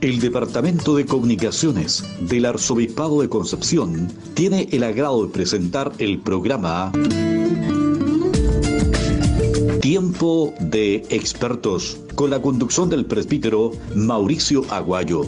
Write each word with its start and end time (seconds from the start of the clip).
El 0.00 0.20
Departamento 0.20 0.94
de 0.94 1.06
Comunicaciones 1.06 2.04
del 2.20 2.44
Arzobispado 2.44 3.22
de 3.22 3.30
Concepción 3.30 4.12
tiene 4.34 4.68
el 4.70 4.84
agrado 4.84 5.26
de 5.26 5.32
presentar 5.32 5.90
el 5.98 6.20
programa 6.20 6.92
Tiempo 9.80 10.52
de 10.60 10.96
Expertos 11.08 11.96
con 12.14 12.28
la 12.30 12.42
conducción 12.42 12.90
del 12.90 13.06
presbítero 13.06 13.72
Mauricio 13.94 14.64
Aguayo. 14.70 15.22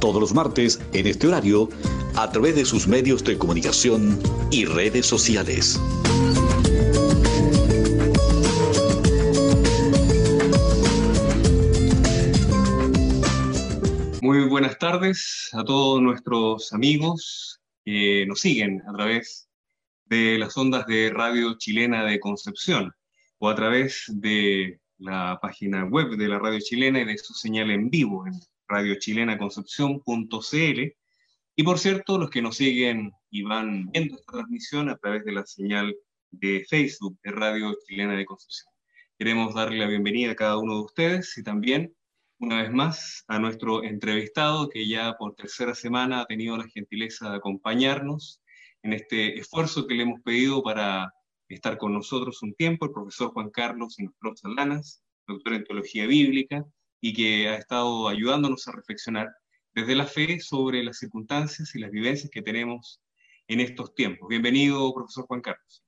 Todos 0.00 0.20
los 0.20 0.34
martes 0.34 0.80
en 0.92 1.06
este 1.06 1.28
horario 1.28 1.68
a 2.16 2.30
través 2.30 2.56
de 2.56 2.64
sus 2.64 2.88
medios 2.88 3.22
de 3.22 3.38
comunicación 3.38 4.18
y 4.50 4.64
redes 4.64 5.06
sociales. 5.06 5.78
Muy 14.38 14.46
buenas 14.46 14.78
tardes 14.78 15.50
a 15.52 15.64
todos 15.64 16.00
nuestros 16.00 16.72
amigos 16.72 17.60
que 17.84 18.24
nos 18.24 18.40
siguen 18.40 18.80
a 18.86 18.92
través 18.92 19.50
de 20.04 20.38
las 20.38 20.56
ondas 20.56 20.86
de 20.86 21.10
Radio 21.10 21.58
Chilena 21.58 22.04
de 22.04 22.20
Concepción 22.20 22.92
o 23.38 23.48
a 23.48 23.56
través 23.56 24.04
de 24.06 24.78
la 24.98 25.40
página 25.42 25.86
web 25.86 26.10
de 26.10 26.28
la 26.28 26.38
Radio 26.38 26.60
Chilena 26.60 27.00
y 27.00 27.06
de 27.06 27.18
su 27.18 27.34
señal 27.34 27.72
en 27.72 27.90
vivo 27.90 28.28
en 28.28 28.34
radiochilenaconcepción.cl. 28.68 30.96
Y 31.56 31.62
por 31.64 31.80
cierto, 31.80 32.16
los 32.16 32.30
que 32.30 32.40
nos 32.40 32.58
siguen 32.58 33.10
y 33.30 33.42
van 33.42 33.90
viendo 33.90 34.14
esta 34.14 34.34
transmisión 34.34 34.88
a 34.88 34.96
través 34.98 35.24
de 35.24 35.32
la 35.32 35.44
señal 35.46 35.96
de 36.30 36.64
Facebook 36.70 37.18
de 37.24 37.32
Radio 37.32 37.76
Chilena 37.88 38.14
de 38.14 38.24
Concepción. 38.24 38.72
Queremos 39.18 39.52
darle 39.52 39.78
la 39.78 39.88
bienvenida 39.88 40.30
a 40.30 40.36
cada 40.36 40.58
uno 40.58 40.74
de 40.74 40.82
ustedes 40.82 41.36
y 41.38 41.42
también 41.42 41.92
una 42.40 42.62
vez 42.62 42.70
más 42.70 43.24
a 43.26 43.38
nuestro 43.38 43.82
entrevistado 43.82 44.68
que 44.68 44.86
ya 44.88 45.14
por 45.18 45.34
tercera 45.34 45.74
semana 45.74 46.20
ha 46.20 46.26
tenido 46.26 46.56
la 46.56 46.68
gentileza 46.68 47.30
de 47.30 47.36
acompañarnos 47.36 48.40
en 48.82 48.92
este 48.92 49.38
esfuerzo 49.38 49.86
que 49.86 49.94
le 49.94 50.04
hemos 50.04 50.20
pedido 50.20 50.62
para 50.62 51.12
estar 51.48 51.78
con 51.78 51.92
nosotros 51.92 52.42
un 52.42 52.54
tiempo, 52.54 52.86
el 52.86 52.92
profesor 52.92 53.32
Juan 53.32 53.50
Carlos 53.50 53.98
Inostros 53.98 54.40
Salanas, 54.40 55.02
doctor 55.26 55.54
en 55.54 55.64
teología 55.64 56.06
bíblica, 56.06 56.64
y 57.00 57.12
que 57.12 57.48
ha 57.48 57.56
estado 57.56 58.08
ayudándonos 58.08 58.66
a 58.68 58.72
reflexionar 58.72 59.28
desde 59.74 59.96
la 59.96 60.06
fe 60.06 60.40
sobre 60.40 60.82
las 60.84 60.98
circunstancias 60.98 61.74
y 61.74 61.80
las 61.80 61.90
vivencias 61.90 62.30
que 62.30 62.42
tenemos 62.42 63.00
en 63.48 63.60
estos 63.60 63.94
tiempos. 63.94 64.28
Bienvenido, 64.28 64.92
profesor 64.94 65.26
Juan 65.26 65.40
Carlos. 65.40 65.84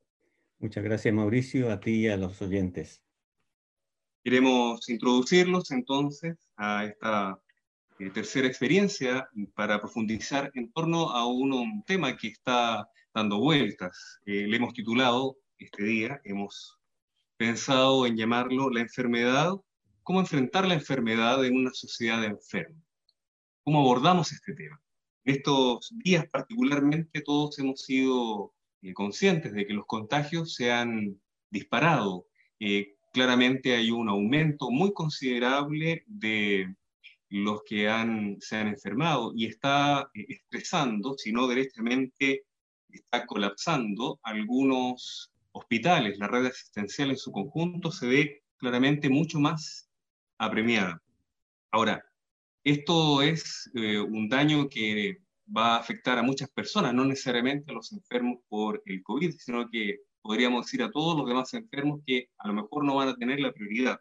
Muchas 0.58 0.82
gracias, 0.82 1.14
Mauricio, 1.14 1.70
a 1.70 1.80
ti 1.80 1.92
y 1.92 2.08
a 2.08 2.16
los 2.16 2.41
oyentes. 2.42 3.03
Queremos 4.22 4.86
introducirlos 4.90 5.70
entonces 5.70 6.36
a 6.56 6.84
esta 6.84 7.40
eh, 7.98 8.10
tercera 8.10 8.46
experiencia 8.46 9.26
para 9.54 9.80
profundizar 9.80 10.50
en 10.54 10.70
torno 10.72 11.10
a 11.10 11.26
un, 11.26 11.82
tema 11.86 12.14
que 12.18 12.28
está 12.28 12.86
dando 13.14 13.38
vueltas. 13.38 14.20
Eh, 14.26 14.46
le 14.46 14.56
hemos 14.58 14.74
titulado 14.74 15.38
este 15.58 15.84
día, 15.84 16.20
hemos 16.24 16.78
pensado 17.38 18.04
en 18.04 18.14
llamarlo 18.18 18.68
la 18.68 18.80
enfermedad, 18.80 19.52
cómo 20.02 20.20
enfrentar 20.20 20.68
la 20.68 20.74
enfermedad 20.74 21.42
en 21.46 21.56
una 21.56 21.70
sociedad 21.72 22.22
enferma. 22.22 22.78
¿Cómo 23.64 23.80
abordamos 23.80 24.32
este 24.32 24.52
tema? 24.52 24.82
En 25.24 25.36
estos 25.36 25.94
días 26.04 26.26
particularmente 26.30 27.22
todos 27.22 27.58
hemos 27.58 27.80
sido 27.80 28.52
eh, 28.82 28.92
conscientes 28.92 29.54
de 29.54 29.66
que 29.66 29.72
los 29.72 29.86
contagios 29.86 30.54
se 30.54 30.70
han 30.70 31.18
disparado 31.50 32.26
claramente 33.12 33.75
hay 33.75 33.91
un 33.91 34.08
aumento 34.08 34.70
muy 34.70 34.92
considerable 34.92 36.05
de 36.06 36.75
los 37.28 37.62
que 37.64 37.89
se 38.41 38.56
han 38.56 38.69
enfermado 38.69 39.33
y 39.34 39.47
está 39.47 40.11
eh, 40.14 40.27
estresando, 40.28 41.14
si 41.16 41.33
no 41.33 41.48
directamente 41.48 42.44
está 42.88 43.27
colapsando 43.27 44.19
algunos 44.22 45.32
hospitales. 45.53 46.19
La 46.19 46.28
red 46.28 46.47
asistencial 46.47 47.10
en 47.10 47.16
su 47.16 47.31
conjunto 47.31 47.93
se 47.93 48.06
ve 48.06 48.43
claramente 48.56 49.09
mucho 49.09 49.38
más 49.38 49.88
apremiada. 50.38 51.00
Ahora, 51.71 52.04
esto 52.65 53.22
es 53.22 53.71
eh, 53.75 53.98
un 53.98 54.28
daño 54.28 54.69
que 54.69 55.19
va 55.56 55.77
a 55.77 55.78
afectar 55.78 56.19
a 56.19 56.22
muchas 56.22 56.50
personas, 56.50 56.94
no 56.94 57.04
necesariamente 57.04 57.71
a 57.71 57.75
los 57.75 57.92
enfermos 57.92 58.38
por 58.48 58.82
el 58.87 59.03
COVID, 59.03 59.32
sino 59.38 59.69
que 59.71 60.00
podríamos 60.22 60.66
decir 60.66 60.82
a 60.82 60.91
todos 60.91 61.16
los 61.16 61.26
demás 61.26 61.53
enfermos 61.54 62.00
que 62.06 62.31
a 62.38 62.48
lo 62.48 62.54
mejor 62.54 62.84
no 62.84 62.97
van 62.97 63.08
a 63.08 63.16
tener 63.16 63.41
la 63.41 63.53
prioridad. 63.53 64.00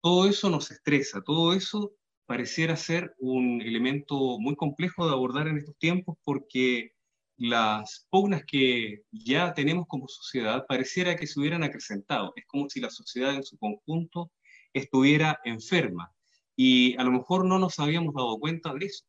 Todo 0.00 0.28
eso 0.28 0.50
nos 0.50 0.70
estresa, 0.70 1.22
todo 1.22 1.54
eso 1.54 1.94
pareciera 2.26 2.76
ser 2.76 3.14
un 3.18 3.60
elemento 3.62 4.38
muy 4.38 4.56
complejo 4.56 5.06
de 5.06 5.12
abordar 5.12 5.48
en 5.48 5.58
estos 5.58 5.76
tiempos 5.78 6.16
porque 6.24 6.92
las 7.36 8.06
pugnas 8.10 8.44
que 8.46 9.02
ya 9.10 9.52
tenemos 9.54 9.86
como 9.88 10.08
sociedad 10.08 10.64
pareciera 10.66 11.16
que 11.16 11.26
se 11.26 11.40
hubieran 11.40 11.64
acrecentado. 11.64 12.32
Es 12.36 12.46
como 12.46 12.68
si 12.68 12.80
la 12.80 12.90
sociedad 12.90 13.34
en 13.34 13.42
su 13.42 13.58
conjunto 13.58 14.30
estuviera 14.72 15.40
enferma 15.44 16.12
y 16.56 16.96
a 16.96 17.04
lo 17.04 17.10
mejor 17.10 17.44
no 17.44 17.58
nos 17.58 17.78
habíamos 17.78 18.14
dado 18.14 18.38
cuenta 18.38 18.72
de 18.74 18.86
eso. 18.86 19.04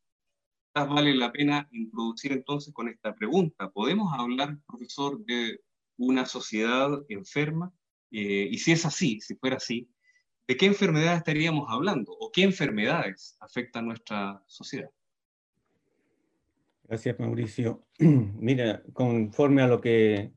Vale 0.74 1.16
la 1.16 1.32
pena 1.32 1.70
introducir 1.72 2.34
entonces 2.34 2.74
con 2.74 2.90
esta 2.90 3.16
pregunta. 3.16 3.72
¿Podemos 3.72 4.12
hablar, 4.14 4.58
profesor, 4.68 5.24
de 5.24 5.62
una 5.98 6.26
sociedad 6.26 6.90
enferma? 7.10 7.72
Eh, 8.12 8.48
y 8.52 8.58
si 8.58 8.72
es 8.72 8.86
así, 8.86 9.20
si 9.22 9.36
fuera 9.36 9.58
así, 9.58 9.90
¿de 10.48 10.58
qué 10.58 10.66
enfermedades 10.66 11.18
estaríamos 11.20 11.66
hablando 11.70 12.12
o 12.14 12.32
qué 12.32 12.44
enfermedades 12.44 13.38
afectan 13.40 13.88
nuestra 13.88 14.42
sociedad? 14.48 14.90
Gracias, 16.84 17.20
Mauricio. 17.20 17.86
Mira, 18.00 18.84
conforme 18.94 19.64
a 19.64 19.68
lo 19.68 19.82
que 19.82 20.32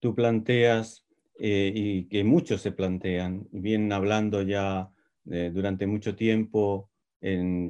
tú 0.00 0.14
planteas 0.14 1.06
eh, 1.38 1.72
y 1.74 2.04
que 2.08 2.24
muchos 2.24 2.60
se 2.60 2.72
plantean, 2.72 3.46
vienen 3.52 3.92
hablando 3.92 4.42
ya 4.42 4.90
eh, 5.30 5.50
durante 5.52 5.86
mucho 5.86 6.16
tiempo, 6.16 6.90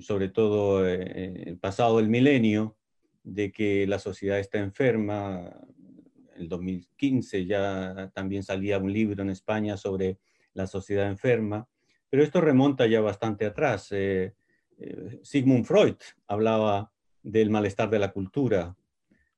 sobre 0.00 0.28
todo 0.28 0.86
el 0.86 1.56
pasado 1.58 1.96
del 1.96 2.10
milenio, 2.10 2.76
de 3.22 3.50
que 3.50 3.86
la 3.86 3.98
sociedad 3.98 4.38
está 4.38 4.58
enferma, 4.58 5.50
el 6.38 6.48
2015 6.48 7.46
ya 7.46 8.10
también 8.14 8.42
salía 8.42 8.78
un 8.78 8.92
libro 8.92 9.22
en 9.22 9.30
España 9.30 9.76
sobre 9.76 10.18
la 10.54 10.66
sociedad 10.66 11.08
enferma, 11.08 11.68
pero 12.08 12.22
esto 12.22 12.40
remonta 12.40 12.86
ya 12.86 13.00
bastante 13.00 13.46
atrás. 13.46 13.88
Eh, 13.92 14.34
eh, 14.78 15.20
Sigmund 15.22 15.64
Freud 15.64 15.96
hablaba 16.26 16.92
del 17.22 17.50
malestar 17.50 17.90
de 17.90 17.98
la 17.98 18.12
cultura 18.12 18.76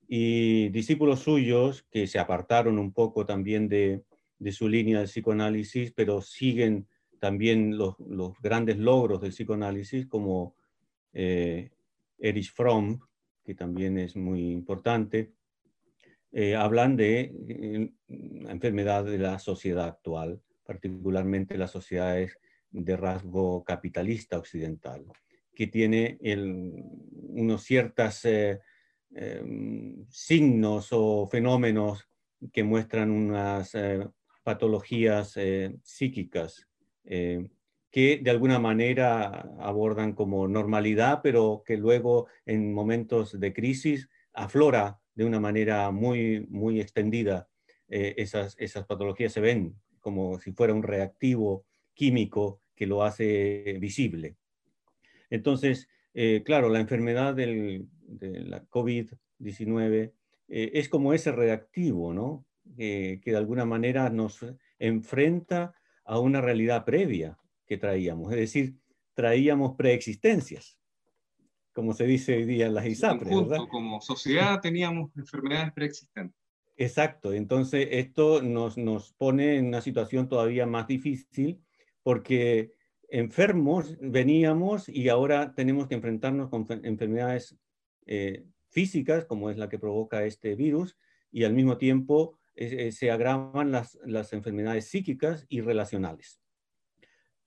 y 0.06 0.68
discípulos 0.70 1.20
suyos 1.20 1.84
que 1.90 2.06
se 2.06 2.18
apartaron 2.18 2.78
un 2.78 2.92
poco 2.92 3.24
también 3.24 3.68
de, 3.68 4.02
su 4.50 4.68
línea 4.68 5.00
de 5.00 5.06
psicoanálisis, 5.06 5.92
pero 5.92 6.20
siguen 6.20 6.88
también 7.18 7.76
los, 7.76 7.96
grandes 8.42 8.78
logros 8.78 9.20
del 9.20 9.30
psicoanálisis, 9.30 10.06
como 10.06 10.54
eh, 11.12 11.70
Erich 12.18 12.52
Fromm, 12.52 13.00
que 13.44 13.54
también 13.54 13.98
es 13.98 14.16
muy 14.16 14.50
importante, 14.50 15.32
eh, 16.32 16.54
hablan 16.54 16.96
de 16.96 17.32
eh, 17.48 17.90
la 18.08 18.52
enfermedad 18.52 19.04
de 19.04 19.18
la 19.18 19.38
sociedad 19.38 19.86
actual, 19.86 20.40
particularmente 20.64 21.58
las 21.58 21.72
sociedades 21.72 22.38
de 22.70 22.96
rasgo 22.96 23.64
capitalista 23.64 24.38
occidental, 24.38 25.04
que 25.54 25.66
tiene 25.66 26.18
unos 26.22 27.64
ciertos 27.64 28.24
eh, 28.26 28.60
em, 29.12 30.06
signos 30.08 30.88
o 30.92 31.26
fenómenos 31.26 32.08
que 32.52 32.62
muestran 32.62 33.10
unas 33.10 33.76
patologías 34.44 35.36
psíquicas 35.82 36.68
que 37.90 38.20
de 38.22 38.30
alguna 38.30 38.58
manera 38.60 39.40
abordan 39.58 40.12
como 40.14 40.46
normalidad, 40.46 41.20
pero 41.22 41.62
que 41.66 41.76
luego 41.76 42.28
en 42.46 42.72
momentos 42.72 43.38
de 43.38 43.52
crisis 43.52 44.08
aflora 44.32 45.00
de 45.20 45.26
una 45.26 45.38
manera 45.38 45.90
muy, 45.90 46.46
muy 46.48 46.80
extendida. 46.80 47.46
Eh, 47.88 48.14
esas, 48.16 48.56
esas 48.58 48.86
patologías 48.86 49.30
se 49.30 49.42
ven 49.42 49.76
como 50.00 50.40
si 50.40 50.50
fuera 50.52 50.72
un 50.72 50.82
reactivo 50.82 51.66
químico 51.92 52.62
que 52.74 52.86
lo 52.86 53.02
hace 53.02 53.76
visible. 53.78 54.36
Entonces, 55.28 55.90
eh, 56.14 56.42
claro, 56.42 56.70
la 56.70 56.80
enfermedad 56.80 57.34
del, 57.34 57.86
de 58.00 58.40
la 58.40 58.64
COVID-19 58.64 60.14
eh, 60.48 60.70
es 60.72 60.88
como 60.88 61.12
ese 61.12 61.32
reactivo, 61.32 62.14
¿no? 62.14 62.46
que 62.78 63.20
de 63.22 63.36
alguna 63.36 63.66
manera 63.66 64.08
nos 64.08 64.46
enfrenta 64.78 65.74
a 66.04 66.18
una 66.18 66.40
realidad 66.40 66.86
previa 66.86 67.36
que 67.66 67.76
traíamos, 67.76 68.32
es 68.32 68.38
decir, 68.38 68.76
traíamos 69.12 69.76
preexistencias 69.76 70.79
como 71.72 71.94
se 71.94 72.04
dice 72.04 72.36
hoy 72.36 72.44
día 72.44 72.66
en 72.66 72.74
las 72.74 72.86
ISAPRES. 72.86 73.48
¿verdad? 73.48 73.66
Como 73.70 74.00
sociedad 74.00 74.60
teníamos 74.62 75.10
enfermedades 75.16 75.72
preexistentes. 75.72 76.36
Exacto, 76.76 77.34
entonces 77.34 77.88
esto 77.90 78.40
nos, 78.40 78.78
nos 78.78 79.12
pone 79.12 79.56
en 79.56 79.66
una 79.66 79.82
situación 79.82 80.28
todavía 80.28 80.64
más 80.64 80.86
difícil 80.86 81.60
porque 82.02 82.72
enfermos 83.10 83.98
veníamos 84.00 84.88
y 84.88 85.08
ahora 85.08 85.54
tenemos 85.54 85.88
que 85.88 85.96
enfrentarnos 85.96 86.48
con 86.48 86.66
enfermedades 86.84 87.56
eh, 88.06 88.46
físicas, 88.70 89.24
como 89.24 89.50
es 89.50 89.58
la 89.58 89.68
que 89.68 89.78
provoca 89.78 90.24
este 90.24 90.54
virus, 90.54 90.96
y 91.30 91.44
al 91.44 91.52
mismo 91.52 91.76
tiempo 91.76 92.38
eh, 92.54 92.92
se 92.92 93.10
agravan 93.10 93.72
las, 93.72 93.98
las, 94.04 94.32
enfermedades 94.32 94.86
psíquicas 94.88 95.44
y 95.48 95.60
relacionales. 95.60 96.40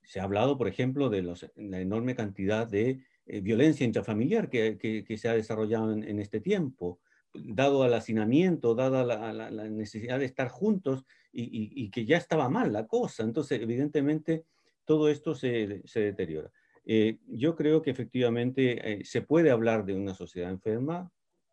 Se 0.02 0.20
ha 0.20 0.24
hablado, 0.24 0.58
por 0.58 0.68
ejemplo, 0.68 1.08
de 1.08 1.22
la 1.22 1.80
enorme 1.80 2.14
cantidad 2.14 2.66
de 2.66 3.00
eh, 3.26 3.40
violencia 3.40 3.86
intrafamiliar 3.86 4.48
que, 4.48 4.78
que, 4.78 5.18
se 5.18 5.28
ha 5.28 5.34
desarrollado 5.34 5.92
en, 5.92 6.18
este 6.18 6.40
tiempo, 6.40 7.00
dado 7.32 7.82
al 7.82 7.94
hacinamiento, 7.94 8.74
dada 8.74 9.04
la, 9.04 9.68
necesidad 9.70 10.18
de 10.18 10.26
estar 10.26 10.48
juntos 10.48 11.04
y, 11.32 11.90
que 11.90 12.04
ya 12.04 12.16
estaba 12.16 12.48
mal 12.48 12.72
la 12.72 12.86
cosa. 12.86 13.24
Entonces, 13.24 13.60
evidentemente, 13.60 14.44
todo 14.84 15.08
esto 15.08 15.34
se, 15.34 15.82
se 15.84 16.00
deteriora. 16.00 16.50
Eh, 16.84 17.18
yo 17.26 17.56
creo 17.56 17.82
que 17.82 17.90
efectivamente 17.90 19.00
se 19.04 19.22
puede 19.22 19.50
hablar 19.50 19.84
de 19.84 19.94
una 19.94 20.14
sociedad 20.14 20.50
enferma, 20.50 21.10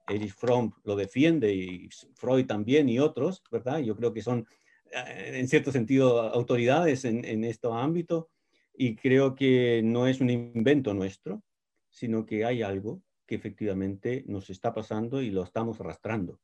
Erich 0.08 0.34
Fromm 0.34 0.72
lo 0.84 0.96
defiende 0.96 1.54
y 1.54 1.90
Freud 2.16 2.46
también 2.46 2.90
y 2.90 3.00
otros, 3.00 3.44
¿verdad? 3.52 3.80
Yo 3.80 3.96
creo 3.96 4.14
que 4.14 4.22
son 4.22 4.46
eh, 4.92 5.32
en 5.36 5.48
cierto 5.48 5.72
sentido 5.72 6.22
autoridades 6.22 7.06
en, 7.06 7.24
en 7.26 7.44
este 7.44 7.68
ámbito 7.72 8.30
y 8.74 8.96
creo 8.96 9.36
que 9.36 9.82
no 9.84 10.08
es 10.08 10.22
un 10.22 10.30
invento 10.30 10.94
nuestro, 10.94 11.44
sino 11.92 12.26
que 12.26 12.46
hay 12.46 12.64
algo 12.64 13.04
que 13.28 13.36
efectivamente 13.36 14.24
nos 14.28 14.50
está 14.50 14.74
pasando 14.74 15.22
y 15.22 15.30
lo 15.30 15.44
estamos 15.44 15.80
arrastrando. 15.80 16.40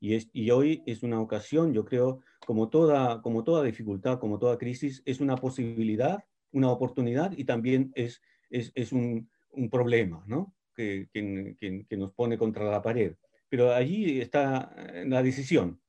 Y, 0.00 0.14
es, 0.14 0.28
y 0.32 0.50
hoy 0.50 0.82
es 0.86 1.02
una 1.02 1.20
ocasión, 1.20 1.72
yo 1.72 1.84
creo, 1.84 2.20
como 2.44 2.70
toda, 2.70 3.22
como 3.22 3.44
toda 3.44 3.62
dificultad, 3.62 4.18
como 4.18 4.38
toda 4.38 4.58
crisis, 4.58 5.02
es 5.04 5.20
una 5.20 5.36
posibilidad, 5.36 6.24
una 6.50 6.70
oportunidad 6.70 7.32
y 7.36 7.44
también 7.44 7.92
es, 7.94 8.20
es, 8.50 8.72
es 8.74 8.92
un, 8.92 9.28
un 9.52 9.70
problema, 9.70 10.24
¿no? 10.26 10.54
que, 10.74 11.08
que, 11.12 11.96
nos 11.96 12.12
pone 12.12 12.38
contra 12.38 12.70
la 12.70 12.82
pared. 12.82 13.16
Pero 13.48 13.72
allí 13.72 14.20
está 14.20 14.74
eh, 14.76 15.04
la 15.06 15.22
decisión. 15.22 15.80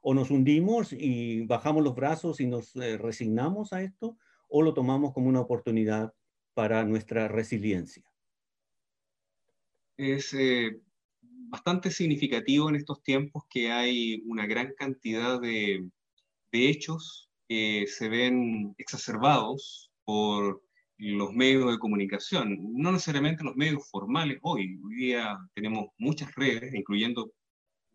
O 0.00 0.14
nos 0.14 0.30
hundimos 0.30 0.92
y 0.92 1.44
bajamos 1.46 1.82
los 1.82 1.94
brazos 1.94 2.40
y 2.40 2.46
nos 2.46 2.74
eh, 2.76 2.96
resignamos 2.96 3.72
a 3.72 3.82
esto, 3.82 4.16
o 4.48 4.62
lo 4.62 4.72
tomamos 4.74 5.12
como 5.12 5.28
una 5.28 5.40
oportunidad 5.40 6.14
para 6.54 6.84
nuestra 6.84 7.28
resiliencia. 7.28 8.04
Es 9.96 10.34
eh, 10.34 10.78
bastante 11.22 11.90
significativo 11.90 12.68
en 12.68 12.76
estos 12.76 13.02
tiempos 13.02 13.44
que 13.48 13.70
hay 13.72 14.22
una 14.26 14.46
gran 14.46 14.74
cantidad 14.76 15.40
de, 15.40 15.88
de 16.52 16.68
hechos 16.68 17.30
que 17.48 17.86
se 17.86 18.08
ven 18.08 18.74
exacerbados 18.78 19.90
por 20.04 20.62
los 20.98 21.32
medios 21.32 21.70
de 21.70 21.78
comunicación, 21.78 22.58
no 22.72 22.92
necesariamente 22.92 23.44
los 23.44 23.56
medios 23.56 23.88
formales 23.90 24.38
hoy. 24.42 24.78
Hoy 24.82 24.94
día 24.96 25.36
tenemos 25.54 25.88
muchas 25.98 26.34
redes, 26.34 26.74
incluyendo 26.74 27.32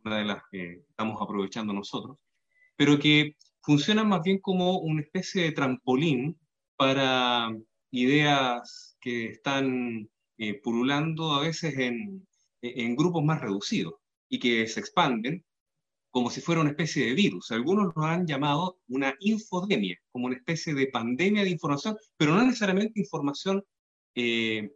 una 0.04 0.18
de 0.19 0.25
las 0.25 0.44
que 0.51 0.83
estamos 0.89 1.21
aprovechando 1.21 1.74
nosotros, 1.74 2.18
pero 2.75 3.00
que 3.00 3.36
funcionan 3.62 4.09
más 4.09 4.21
bien 4.24 4.39
como 4.39 4.80
una 4.80 5.01
especie 5.01 5.44
de 5.44 5.51
trampolín 5.51 6.39
para 6.75 7.56
ideas 7.92 8.97
que 9.01 9.27
están 9.27 10.09
eh, 10.43 10.59
pululando 10.59 11.33
a 11.33 11.41
veces 11.41 11.77
en, 11.77 12.27
en 12.63 12.95
grupos 12.95 13.23
más 13.23 13.41
reducidos 13.41 13.93
y 14.27 14.39
que 14.39 14.65
se 14.65 14.79
expanden 14.79 15.45
como 16.09 16.31
si 16.31 16.41
fuera 16.41 16.61
una 16.61 16.71
especie 16.71 17.05
de 17.05 17.13
virus. 17.13 17.51
Algunos 17.51 17.93
lo 17.95 18.03
han 18.03 18.25
llamado 18.25 18.79
una 18.88 19.15
infodemia, 19.19 19.99
como 20.11 20.25
una 20.25 20.38
especie 20.38 20.73
de 20.73 20.88
pandemia 20.88 21.43
de 21.43 21.51
información, 21.51 21.95
pero 22.17 22.33
no 22.33 22.43
necesariamente 22.43 22.99
información 22.99 23.63
eh, 24.15 24.71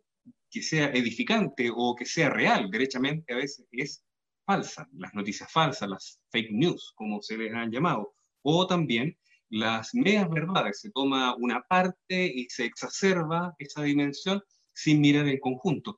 que 0.51 0.61
sea 0.61 0.91
edificante 0.91 1.71
o 1.75 1.95
que 1.95 2.05
sea 2.05 2.29
real, 2.29 2.69
derechamente 2.69 3.33
a 3.33 3.37
veces 3.37 3.65
es 3.71 4.05
falsa, 4.45 4.87
las 4.93 5.15
noticias 5.15 5.51
falsas, 5.51 5.89
las 5.89 6.21
fake 6.29 6.51
news, 6.51 6.93
como 6.95 7.23
se 7.23 7.39
les 7.39 7.51
han 7.55 7.71
llamado, 7.71 8.13
o 8.43 8.67
también 8.67 9.17
las 9.49 9.95
medias 9.95 10.29
verdades, 10.29 10.79
se 10.79 10.91
toma 10.91 11.35
una 11.37 11.63
parte 11.63 12.23
y 12.23 12.47
se 12.49 12.65
exacerba 12.65 13.55
esa 13.57 13.81
dimensión 13.81 14.43
sin 14.75 15.01
mirar 15.01 15.27
el 15.27 15.39
conjunto. 15.39 15.97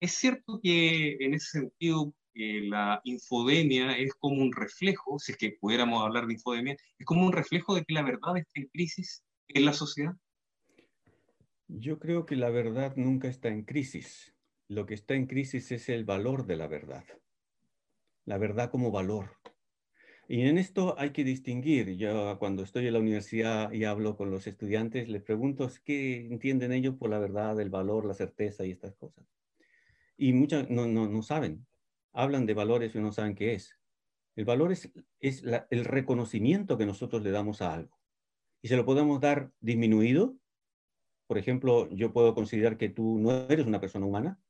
Es 0.00 0.12
cierto 0.12 0.58
que 0.60 1.16
en 1.20 1.34
ese 1.34 1.60
sentido 1.60 2.12
la 2.34 3.00
infodemia 3.04 3.96
es 3.96 4.12
como 4.14 4.42
un 4.42 4.52
reflejo, 4.52 5.20
si 5.20 5.32
es 5.32 5.38
que 5.38 5.52
pudiéramos 5.60 6.02
hablar 6.02 6.26
de 6.26 6.32
infodemia, 6.32 6.76
es 6.98 7.06
como 7.06 7.24
un 7.24 7.32
reflejo 7.32 7.76
de 7.76 7.84
que 7.84 7.94
la 7.94 8.02
verdad 8.02 8.36
está 8.36 8.60
en 8.60 8.68
crisis 8.68 9.22
en 9.48 9.64
la 9.64 9.72
sociedad? 9.72 10.14
Yo 11.68 11.98
creo 11.98 12.26
que 12.26 12.36
la 12.36 12.50
verdad 12.50 12.94
nunca 12.96 13.28
está 13.28 13.48
en 13.48 13.64
crisis. 13.64 14.34
Lo 14.68 14.86
que 14.86 14.94
está 14.94 15.14
en 15.14 15.26
crisis 15.26 15.72
es 15.72 15.88
el 15.88 16.04
valor 16.04 16.46
de 16.46 16.56
la 16.56 16.66
verdad. 16.66 17.04
La 18.24 18.38
verdad 18.38 18.70
como 18.70 18.90
valor. 18.90 19.38
Y 20.28 20.42
en 20.42 20.58
esto 20.58 20.94
hay 20.98 21.10
que 21.10 21.24
distinguir. 21.24 21.96
Yo 21.96 22.38
cuando 22.38 22.62
estoy 22.62 22.86
en 22.86 22.94
la 22.94 23.00
universidad 23.00 23.72
y 23.72 23.84
hablo 23.84 24.16
con 24.16 24.30
los 24.30 24.46
estudiantes, 24.46 25.08
les 25.08 25.22
pregunto 25.22 25.70
qué 25.84 26.26
entienden 26.26 26.72
ellos 26.72 26.94
por 26.96 27.10
la 27.10 27.18
verdad, 27.18 27.60
el 27.60 27.70
valor, 27.70 28.04
la 28.06 28.14
certeza 28.14 28.64
y 28.64 28.70
estas 28.70 28.94
cosas. 28.94 29.24
Y 30.16 30.32
muchos 30.32 30.70
no, 30.70 30.86
no, 30.86 31.08
no 31.08 31.22
saben 31.22 31.66
hablan 32.14 32.46
de 32.46 32.54
valores 32.54 32.94
y 32.94 33.00
no 33.00 33.12
saben 33.12 33.34
qué 33.34 33.54
es. 33.54 33.76
El 34.36 34.44
valor 34.44 34.72
es, 34.72 34.90
es 35.20 35.42
el 35.70 35.84
reconocimiento 35.84 36.78
que 36.78 36.86
nosotros 36.86 37.22
le 37.22 37.30
damos 37.30 37.60
a 37.60 37.74
algo. 37.74 37.98
Y 38.62 38.68
se 38.68 38.76
lo 38.76 38.86
podemos 38.86 39.20
dar 39.20 39.52
disminuido. 39.60 40.36
Por 41.26 41.38
ejemplo, 41.38 41.88
yo 41.90 42.12
puedo 42.12 42.34
considerar 42.34 42.78
que 42.78 42.88
tú 42.88 43.18
no 43.18 43.46
eres 43.48 43.66
una 43.66 43.80
persona 43.80 44.06
humana. 44.06 44.40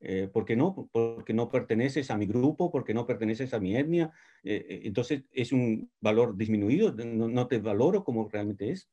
Eh, 0.00 0.28
¿Por 0.32 0.44
qué 0.44 0.54
no? 0.54 0.88
Porque 0.92 1.34
no 1.34 1.48
perteneces 1.48 2.10
a 2.10 2.16
mi 2.16 2.26
grupo, 2.26 2.70
porque 2.70 2.94
no 2.94 3.06
perteneces 3.06 3.52
a 3.52 3.60
mi 3.60 3.76
etnia. 3.76 4.12
Eh, 4.44 4.64
eh, 4.68 4.80
entonces 4.84 5.24
es 5.32 5.52
un 5.52 5.90
valor 6.00 6.36
disminuido, 6.36 6.92
no, 6.92 7.28
no, 7.28 7.48
te 7.48 7.58
valoro 7.58 8.04
como 8.04 8.28
realmente 8.28 8.70
es. 8.70 8.88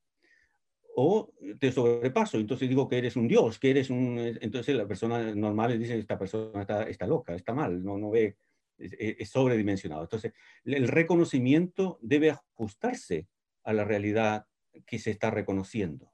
O 0.95 1.31
te 1.59 1.71
sobrepaso, 1.71 2.37
entonces 2.37 2.69
digo 2.69 2.87
que 2.87 2.97
eres 2.97 3.17
un 3.17 3.27
dios, 3.27 3.59
que 3.59 3.69
eres 3.69 3.89
un... 3.89 4.17
Entonces 4.41 4.75
la 4.75 4.87
persona 4.87 5.35
normal 5.35 5.77
dice, 5.77 5.99
esta 5.99 6.17
persona 6.17 6.61
está, 6.61 6.83
está 6.83 7.05
loca, 7.05 7.35
está 7.35 7.53
mal, 7.53 7.83
no, 7.83 7.97
no 7.97 8.11
ve, 8.11 8.37
es, 8.77 9.29
sobredimensionado. 9.29 10.03
Entonces 10.03 10.31
el 10.63 10.87
reconocimiento 10.87 11.99
debe 12.01 12.31
ajustarse 12.31 13.27
a 13.63 13.73
la 13.73 13.83
realidad 13.83 14.47
que 14.85 14.97
se 14.97 15.11
está 15.11 15.31
reconociendo. 15.31 16.09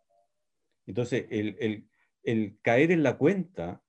Entonces 0.88 1.28
el, 1.30 1.56
el, 1.60 1.88
el 2.24 2.58
caer 2.64 2.92
en 2.92 3.04
la 3.04 3.18
cuenta 3.18 3.84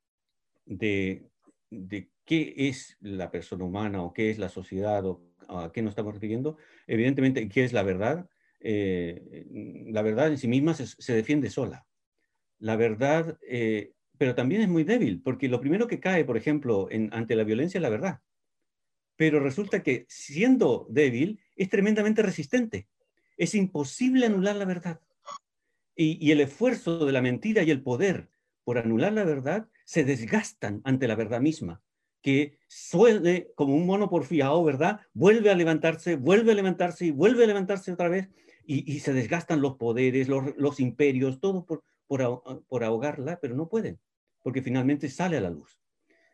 de, 0.65 1.29
de, 1.71 2.11
qué 2.25 2.55
es 2.57 2.97
la 3.01 3.31
persona 3.31 3.65
humana 3.65 4.03
o 4.03 4.13
qué 4.13 4.31
es 4.31 4.39
la 4.39 4.49
sociedad 4.49 5.05
o 5.05 5.21
a 5.49 5.73
qué 5.73 5.83
nos 5.83 5.93
estamos 5.93 6.15
refiriendo, 6.15 6.57
evidentemente 6.87 7.49
qué 7.49 7.65
es 7.65 7.73
la 7.73 7.83
verdad, 7.83 8.29
eh, 8.65 9.47
la 9.87 10.03
verdad 10.03 10.29
en 10.29 10.39
sí 10.39 10.49
misma 10.49 10.75
se, 10.75 11.15
defiende 11.15 11.51
sola. 11.51 11.87
La 12.59 12.77
verdad, 12.77 13.39
eh, 13.47 13.93
pero 14.19 14.35
también 14.35 14.63
es 14.63 14.69
muy 14.69 14.85
débil, 14.85 15.21
porque 15.23 15.49
lo 15.49 15.61
primero 15.61 15.89
que 15.89 16.01
cae, 16.01 16.25
por 16.25 16.37
ejemplo, 16.37 16.89
ante 17.11 17.35
la 17.35 17.45
violencia 17.45 17.79
es 17.79 17.83
la 17.83 17.89
verdad. 17.89 18.21
Pero 19.17 19.41
resulta 19.41 19.83
que 19.83 20.07
siendo 20.09 20.87
débil, 20.89 21.41
es 21.57 21.69
tremendamente 21.69 22.23
resistente. 22.23 22.89
Es 23.37 23.55
imposible 23.55 24.27
anular 24.27 24.57
la 24.57 24.65
verdad. 24.65 25.01
Y, 25.95 26.31
el 26.31 26.41
esfuerzo 26.41 27.05
de 27.05 27.13
la 27.13 27.21
mentira 27.21 27.63
y 27.63 27.71
el 27.71 27.83
poder 27.83 28.31
por 28.65 28.79
anular 28.79 29.13
la 29.13 29.25
verdad 29.25 29.69
se 29.85 30.05
desgastan 30.05 30.81
ante 30.85 31.09
la 31.09 31.15
verdad 31.15 31.41
misma 31.41 31.83
que 32.23 32.59
suele, 32.69 33.51
como 33.57 33.75
un 33.75 33.85
mono 33.85 34.09
porfiado, 34.09 34.63
¿verdad? 34.65 35.01
Vuelve 35.13 35.51
a 35.51 35.57
levantarse, 35.57 36.17
vuelve 36.17 36.53
a 36.53 36.55
levantarse 36.55 37.07
y 37.07 37.11
vuelve 37.11 37.45
a 37.45 37.49
levantarse 37.49 37.93
otra 37.93 38.09
vez 38.09 38.31
y, 38.65 39.01
se 39.01 39.13
desgastan 39.13 39.61
los 39.61 39.77
poderes, 39.77 40.29
los, 40.29 40.81
imperios, 40.81 41.41
todo 41.41 41.67
por, 41.67 41.83
por, 42.07 42.85
ahogarla, 42.85 43.41
pero 43.41 43.57
no 43.57 43.69
pueden, 43.69 43.99
porque 44.41 44.63
finalmente 44.63 45.09
sale 45.09 45.37
a 45.37 45.41
la 45.41 45.51
luz. 45.51 45.81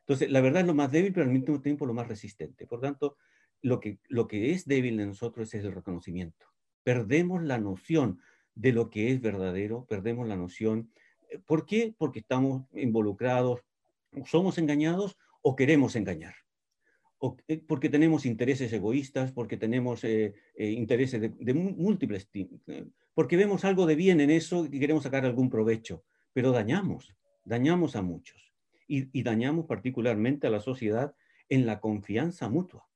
Entonces, 0.01 0.31
la 0.31 0.43
verdad 0.43 0.61
es 0.61 0.67
lo 0.67 0.75
más 0.75 0.93
débil, 0.93 1.13
pero 1.13 1.25
al 1.25 1.33
mismo 1.33 1.61
tiempo 1.61 1.87
lo 1.87 1.95
más 1.95 2.07
resistente. 2.07 2.67
Por 2.67 2.81
tanto, 2.81 3.17
lo 3.63 3.81
que, 3.81 3.99
lo 4.09 4.29
que 4.29 4.53
es 4.53 4.67
débil 4.67 5.01
en 5.01 5.09
nosotros 5.09 5.53
es 5.55 5.65
el 5.65 5.73
reconocimiento. 5.73 6.47
Perdemos 6.85 7.43
la 7.43 7.59
noción 7.59 8.21
de 8.55 8.73
lo 8.73 8.91
que 8.91 9.11
es 9.11 9.21
verdadero, 9.21 9.87
perdemos 9.87 10.29
la 10.29 10.37
noción. 10.37 10.91
¿Por 11.47 11.67
qué? 11.67 11.95
Porque 11.97 12.21
estamos 12.21 12.65
involucrados, 12.73 13.61
somos 14.27 14.59
engañados 14.59 15.17
o 15.43 15.57
queremos 15.57 15.97
engañar. 15.97 16.35
Eh, 17.49 17.59
porque 17.67 17.89
tenemos 17.89 18.27
intereses 18.27 18.73
egoístas, 18.73 19.33
porque 19.33 19.57
tenemos 19.57 20.05
eh, 20.05 20.35
eh, 20.55 20.71
intereses 20.71 21.21
de, 21.21 21.55
múltiples, 21.55 22.29
porque 23.13 23.37
vemos 23.37 23.65
algo 23.65 23.87
de 23.87 23.97
bien 23.97 24.21
en 24.21 24.31
eso 24.31 24.67
y 24.67 24.79
queremos 24.79 25.03
sacar 25.03 25.25
algún 25.25 25.51
provecho, 25.51 26.05
pero 26.33 26.53
dañamos, 26.53 27.17
dañamos 27.45 27.97
a 27.97 28.03
muchos 28.03 28.55
y, 28.87 29.23
dañamos 29.23 29.67
particularmente 29.67 30.47
a 30.47 30.51
la 30.51 30.61
sociedad 30.61 31.15
en 31.49 31.67
la 31.67 31.81
confianza 31.81 32.49
mutua. 32.49 32.89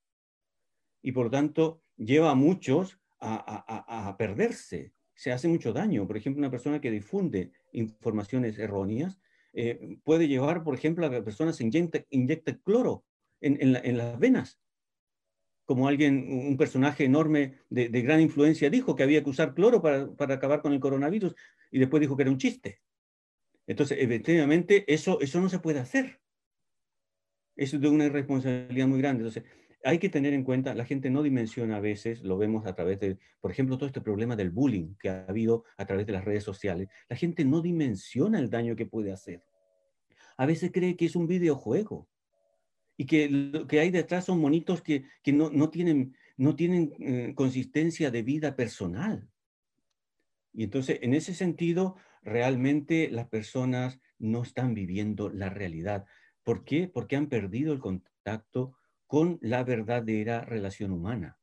Y 1.03 1.13
por 1.13 1.31
tanto, 1.31 1.83
lleva 1.97 2.31
a 2.31 2.37
muchos 2.37 3.01
a, 3.19 4.15
perderse, 4.19 4.93
se 5.15 5.33
hace 5.33 5.49
mucho 5.49 5.73
daño. 5.73 6.07
Por 6.07 6.17
ejemplo, 6.17 6.41
una 6.41 6.51
persona 6.51 6.81
que 6.81 6.91
difunde 6.91 7.53
informaciones 7.73 8.59
erróneas, 8.59 9.21
eh, 9.53 9.99
puede 10.05 10.29
llevar, 10.29 10.65
por 10.65 10.75
ejemplo, 10.75 11.07
a 11.07 11.11
que 11.11 11.23
personas 11.23 11.57
se 11.57 11.65
inyecten, 11.65 12.61
cloro 12.65 13.05
en, 13.41 13.97
las 13.97 14.19
venas. 14.19 14.59
Como 15.65 15.89
alguien, 15.89 16.27
un 16.29 16.57
personaje 16.57 17.05
enorme 17.05 17.59
de, 17.71 17.89
gran 17.89 18.21
influencia 18.21 18.71
dijo 18.71 18.97
que 18.97 19.03
había 19.03 19.23
que 19.23 19.31
usar 19.31 19.55
cloro 19.55 19.81
para, 19.83 20.11
para, 20.15 20.35
acabar 20.35 20.63
con 20.63 20.73
el 20.73 20.81
coronavirus 20.81 21.35
y 21.71 21.79
después 21.79 22.01
dijo 22.01 22.17
que 22.17 22.23
era 22.23 22.31
un 22.31 22.39
chiste. 22.39 22.81
Entonces, 23.67 23.99
efectivamente, 24.01 24.85
eso, 24.93 25.21
eso 25.21 25.41
no 25.41 25.49
se 25.49 25.59
puede 25.59 25.79
hacer. 25.79 26.21
Eso 27.55 27.77
es 27.77 27.83
de 27.83 27.89
una 27.89 28.07
irresponsabilidad 28.07 28.87
muy 28.87 28.99
grande. 28.99 29.25
Entonces, 29.25 29.45
hay 29.85 29.99
que 29.99 30.09
tener 30.09 30.33
en 30.33 30.45
cuenta, 30.45 30.75
la 30.75 30.85
gente 30.85 31.11
no 31.11 31.23
dimensiona 31.23 31.77
a 31.77 31.81
veces, 31.81 32.23
lo 32.23 32.39
vemos 32.39 32.67
a 32.67 32.75
través 32.75 33.01
de, 33.01 33.19
por 33.41 33.51
ejemplo, 33.51 33.77
todo 33.77 33.87
este 33.87 34.01
problema 34.01 34.37
del 34.37 34.51
bullying 34.51 34.95
que 34.99 35.09
ha 35.09 35.27
habido 35.29 35.65
a 35.77 35.87
través 35.87 36.07
de 36.07 36.13
las 36.13 36.25
redes 36.25 36.45
sociales. 36.45 36.89
La 37.09 37.17
gente 37.17 37.45
no 37.45 37.61
dimensiona 37.61 38.39
el 38.39 38.51
daño 38.51 38.77
que 38.77 38.87
puede 38.87 39.13
hacer. 39.13 39.43
A 40.37 40.47
veces 40.47 40.71
cree 40.73 40.97
que 40.97 41.07
es 41.07 41.17
un 41.17 41.27
videojuego 41.27 42.09
y 42.97 43.07
que 43.07 43.29
lo 43.29 43.67
que 43.67 43.81
hay 43.81 43.91
detrás 43.91 44.27
son 44.27 44.41
monitos 44.41 44.83
que, 44.83 45.05
no, 45.27 45.71
tienen, 45.71 46.17
no 46.37 46.55
tienen 46.55 46.93
eh, 47.01 47.33
consistencia 47.35 48.11
de 48.11 48.23
vida 48.23 48.55
personal. 48.55 49.29
Y 50.53 50.65
entonces, 50.65 50.99
en 51.03 51.15
ese 51.15 51.35
sentido, 51.35 51.97
realmente 52.23 53.11
las 53.11 53.29
personas 53.29 53.99
no 54.19 54.43
están 54.43 54.75
viviendo 54.75 55.31
la 55.31 55.49
realidad. 55.49 56.05
¿Por 56.45 56.65
qué? 56.65 56.89
Porque 56.89 57.17
han 57.17 57.29
perdido 57.29 57.73
el 57.73 57.81
contacto 57.81 58.77
con 59.13 59.39
la 59.43 59.63
verdadera 59.63 60.41
relación 60.41 60.91
humana. 60.91 61.39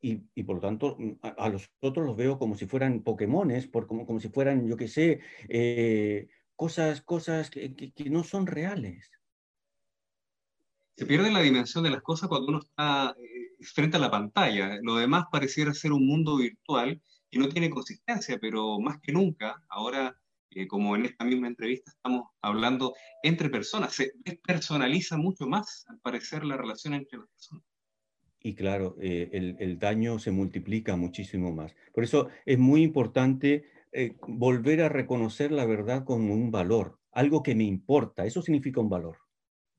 Y, 0.00 0.42
por 0.44 0.56
lo 0.56 0.62
tanto, 0.62 0.96
mm, 0.98 1.18
a, 1.20 1.50
los 1.50 1.70
otros 1.80 2.06
los 2.06 2.16
veo 2.16 2.38
como 2.38 2.56
si 2.56 2.64
fueran 2.64 3.02
Pokémones, 3.02 3.66
por, 3.66 3.86
como, 3.86 4.06
como 4.06 4.20
si 4.20 4.30
fueran, 4.30 4.66
yo 4.66 4.74
qué 4.74 4.88
sé, 4.88 5.20
eh, 5.50 6.28
cosas, 6.54 7.02
cosas 7.02 7.50
que, 7.50 7.92
no 8.10 8.24
son 8.24 8.46
reales. 8.46 9.10
Se 10.96 11.04
pierde 11.04 11.30
la 11.30 11.42
dimensión 11.42 11.84
de 11.84 11.90
las 11.90 12.00
cosas 12.00 12.30
cuando 12.30 12.48
uno 12.48 12.60
está 12.60 13.14
eh, 13.18 13.56
frente 13.60 13.98
a 13.98 14.00
la 14.00 14.10
pantalla. 14.10 14.78
Lo 14.80 14.96
demás 14.96 15.26
pareciera 15.30 15.74
ser 15.74 15.92
un 15.92 16.06
mundo 16.06 16.38
virtual 16.38 17.02
y 17.30 17.38
no 17.38 17.50
tiene 17.50 17.68
consistencia, 17.68 18.38
pero 18.40 18.80
más 18.80 18.98
que 19.02 19.12
nunca, 19.12 19.62
ahora 19.68 20.18
como 20.66 20.96
en 20.96 21.04
esta 21.04 21.24
misma 21.24 21.48
entrevista 21.48 21.90
estamos 21.90 22.28
hablando 22.40 22.94
entre 23.22 23.50
personas, 23.50 23.94
se 23.94 24.12
personaliza 24.46 25.18
mucho 25.18 25.46
más, 25.46 25.84
al 25.88 25.98
parecer, 26.00 26.44
la 26.44 26.56
relación 26.56 26.94
entre 26.94 27.18
las 27.18 27.28
personas. 27.28 27.64
Y 28.40 28.54
claro, 28.54 28.96
eh, 29.00 29.28
el, 29.58 29.78
daño 29.78 30.18
se 30.18 30.30
multiplica 30.30 30.96
muchísimo 30.96 31.52
más. 31.52 31.74
Por 31.92 32.04
eso 32.04 32.28
es 32.44 32.58
muy 32.58 32.82
importante 32.82 33.64
eh, 33.92 34.14
volver 34.28 34.82
a 34.82 34.88
reconocer 34.88 35.50
la 35.50 35.66
verdad 35.66 36.04
como 36.04 36.32
un 36.32 36.50
valor, 36.50 36.98
algo 37.12 37.42
que 37.42 37.54
me 37.54 37.64
importa, 37.64 38.24
eso 38.24 38.42
significa 38.42 38.80
un 38.80 38.88
valor, 38.88 39.18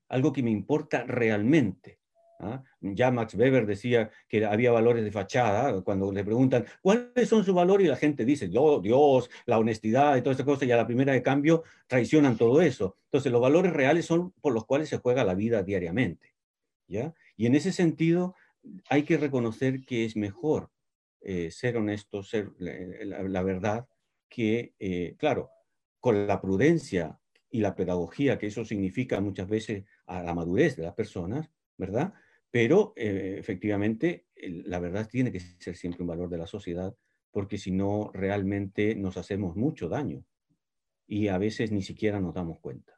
algo 0.10 0.34
que 0.34 0.44
me 0.44 0.52
importa 0.52 1.04
realmente. 1.06 2.00
¿Ah? 2.40 2.64
Ya 2.82 3.12
Max 3.12 3.36
Weber 3.36 3.66
decía 3.66 4.10
que 4.28 4.46
había 4.46 4.72
valores 4.72 5.04
de 5.04 5.12
fachada, 5.12 5.82
cuando 5.82 6.12
le 6.12 6.24
preguntan 6.24 6.66
cuáles 6.82 7.28
son 7.28 7.44
sus 7.44 7.54
valores 7.54 7.86
y 7.86 7.90
la 7.90 7.96
gente 7.96 8.26
dice, 8.26 8.48
Dios, 8.48 8.82
Dios 8.82 9.30
la 9.46 9.58
honestidad 9.58 10.16
y 10.18 10.22
todas 10.22 10.38
esas 10.38 10.46
cosas, 10.46 10.68
y 10.68 10.72
a 10.72 10.78
la 10.78 10.88
primera 10.88 11.14
de 11.14 11.22
cambio 11.22 11.64
traicionan 11.88 12.38
todo 12.38 12.62
eso. 12.62 12.98
Entonces 13.06 13.32
los 13.32 13.42
valores 13.42 13.74
reales 13.74 14.06
son 14.06 14.32
por 14.42 14.54
los 14.54 14.66
cuales 14.66 14.90
se 14.90 14.98
juega 14.98 15.24
la 15.24 15.34
vida 15.34 15.64
diariamente. 15.64 16.34
¿ya? 16.88 17.14
Y 17.36 17.46
en 17.46 17.56
ese 17.56 17.72
sentido 17.72 18.36
hay 18.90 19.04
que 19.04 19.18
reconocer 19.18 19.86
que 19.86 20.06
es 20.06 20.16
mejor 20.16 20.70
eh, 21.22 21.52
ser 21.52 21.78
honesto, 21.78 22.24
ser 22.24 22.52
la, 22.60 23.44
verdad, 23.44 23.88
que, 24.30 24.74
eh, 24.80 25.16
claro, 25.18 25.50
con 26.00 26.28
la 26.28 26.40
prudencia 26.40 27.20
y 27.50 27.62
la 27.62 27.76
pedagogía 27.76 28.38
que 28.38 28.48
eso 28.48 28.66
significa 28.66 29.20
muchas 29.20 29.48
veces 29.48 29.86
a 30.06 30.22
la 30.22 30.34
madurez 30.34 30.76
de 30.76 30.84
las 30.84 30.94
personas, 30.94 31.50
¿verdad? 31.78 32.14
Pero 32.52 32.94
eh, 32.96 33.36
efectivamente, 33.38 34.28
la 34.36 34.80
verdad 34.80 35.08
tiene 35.10 35.32
que 35.32 35.40
ser 35.40 35.76
siempre 35.76 36.02
un 36.02 36.08
valor 36.08 36.30
de 36.30 36.38
la 36.38 36.48
sociedad, 36.48 36.96
porque 37.32 37.58
si 37.58 37.72
no, 37.72 38.12
realmente 38.14 38.96
nos 38.96 39.18
hacemos 39.18 39.56
mucho 39.56 39.90
daño 39.90 40.24
y 41.08 41.28
a 41.28 41.38
veces 41.38 41.72
ni 41.72 41.82
siquiera 41.82 42.20
nos 42.20 42.34
damos 42.34 42.60
cuenta. 42.60 42.94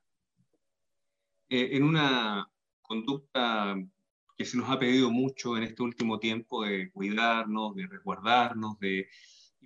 Eh, 1.49 1.69
en 1.75 1.83
una 1.83 2.49
conducta 2.81 3.75
que 4.37 4.45
se 4.45 4.57
nos 4.57 4.69
ha 4.69 4.79
pedido 4.79 5.11
mucho 5.11 5.57
en 5.57 5.63
este 5.63 5.83
último 5.83 6.19
tiempo 6.19 6.63
de 6.63 6.89
cuidarnos, 6.91 7.75
de 7.75 7.87
resguardarnos, 7.87 8.79
de 8.79 9.07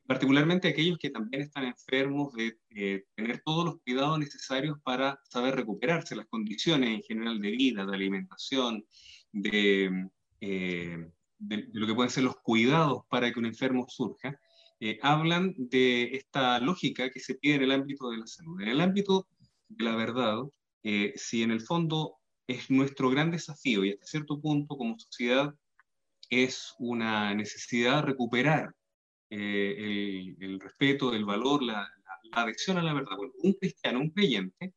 particularmente 0.06 0.68
aquellos 0.68 0.98
que 0.98 1.10
también 1.10 1.44
están 1.44 1.66
enfermos, 1.66 2.34
de 2.34 2.58
eh, 2.72 3.06
tener 3.16 3.42
todos 3.46 3.66
los 3.66 3.82
cuidados 3.82 4.20
necesarios 4.20 4.78
para 4.84 5.20
saber 5.30 5.56
recuperarse, 5.56 6.16
las 6.16 6.28
condiciones 6.28 6.90
en 6.90 7.04
general 7.04 7.40
de 7.40 7.52
vida, 7.52 7.86
de 7.86 7.96
alimentación, 7.96 8.86
eh, 9.34 9.90
de, 11.40 11.70
lo 11.74 11.88
que 11.88 11.94
pueden 11.94 12.12
ser 12.12 12.24
los 12.24 12.38
cuidados 12.38 13.04
para 13.10 13.32
que 13.32 13.40
un 13.40 13.46
enfermo 13.46 13.86
surja, 13.90 14.40
eh, 14.80 15.00
hablan 15.02 15.54
de 15.58 16.16
esta 16.16 16.60
lógica 16.60 17.10
que 17.10 17.20
se 17.20 17.36
pide 17.36 17.56
en 17.56 17.64
el 17.64 17.72
ámbito 17.72 18.10
de 18.10 18.18
la 18.18 18.28
salud. 18.28 18.62
En 18.62 18.68
el 18.70 18.82
ámbito 18.82 19.28
de 19.70 19.84
la 19.84 19.96
verdad, 19.96 20.44
eh, 20.84 21.14
si 21.16 21.44
en 21.44 21.52
el 21.52 21.62
fondo 21.62 22.18
es 22.48 22.70
nuestro 22.70 23.10
gran 23.10 23.32
desafío 23.32 23.86
y 23.86 23.92
hasta 23.92 24.06
cierto 24.06 24.40
punto 24.42 24.78
como 24.78 25.00
sociedad 25.00 25.54
es 26.30 26.74
una 26.80 27.34
necesidad 27.34 28.04
recuperar 28.04 28.76
el, 29.30 30.60
respeto, 30.60 31.14
el 31.14 31.26
valor, 31.26 31.64
la, 31.64 31.90
la, 32.24 32.42
adhesión 32.44 32.78
a 32.78 32.84
la 32.84 32.94
verdad. 32.94 33.18
Un 33.42 33.54
cristiano, 33.54 34.00
un 34.00 34.12
creyente, 34.12 34.74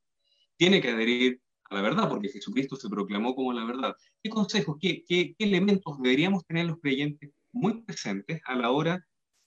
tiene 0.56 0.80
que 0.80 0.90
adherir 0.90 1.40
a 1.68 1.74
la 1.74 1.82
verdad, 1.82 2.08
porque 2.08 2.28
Jesucristo 2.28 2.76
se 2.76 2.88
proclamó 2.88 3.34
como 3.34 3.52
la 3.52 3.64
verdad. 3.64 3.94
¿Qué 4.22 4.30
consejos, 4.30 4.76
qué, 4.80 5.04
qué, 5.06 5.34
elementos 5.38 6.00
deberíamos 6.00 6.44
tener 6.46 6.66
los 6.66 6.78
creyentes 6.80 7.30
muy 7.52 7.82
presentes 7.82 8.40
a 8.44 8.54
la 8.54 8.70
hora 8.70 9.04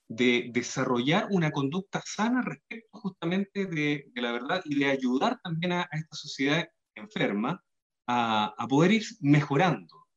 de 0.08 0.50
desarrollar 0.52 1.28
una 1.30 1.52
conducta 1.52 2.02
sana 2.04 2.42
respecto 2.42 2.98
justamente 2.98 3.66
de, 3.66 4.10
la 4.14 4.32
verdad 4.32 4.60
y 4.64 4.78
de 4.78 4.86
ayudar 4.86 5.38
también 5.42 5.72
a, 5.72 5.88
esta 5.92 6.16
sociedad 6.16 6.68
enferma 6.94 7.62
a, 8.08 8.54
a, 8.58 8.66
poder 8.66 8.92
ir 8.92 9.04
mejorando 9.20 10.08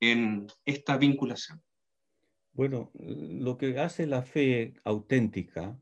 en 0.00 0.46
esta 0.64 0.98
vinculación? 0.98 1.62
Bueno, 2.52 2.90
lo 2.94 3.56
que 3.56 3.78
hace 3.78 4.06
la 4.06 4.22
fe 4.22 4.74
auténtica, 4.84 5.78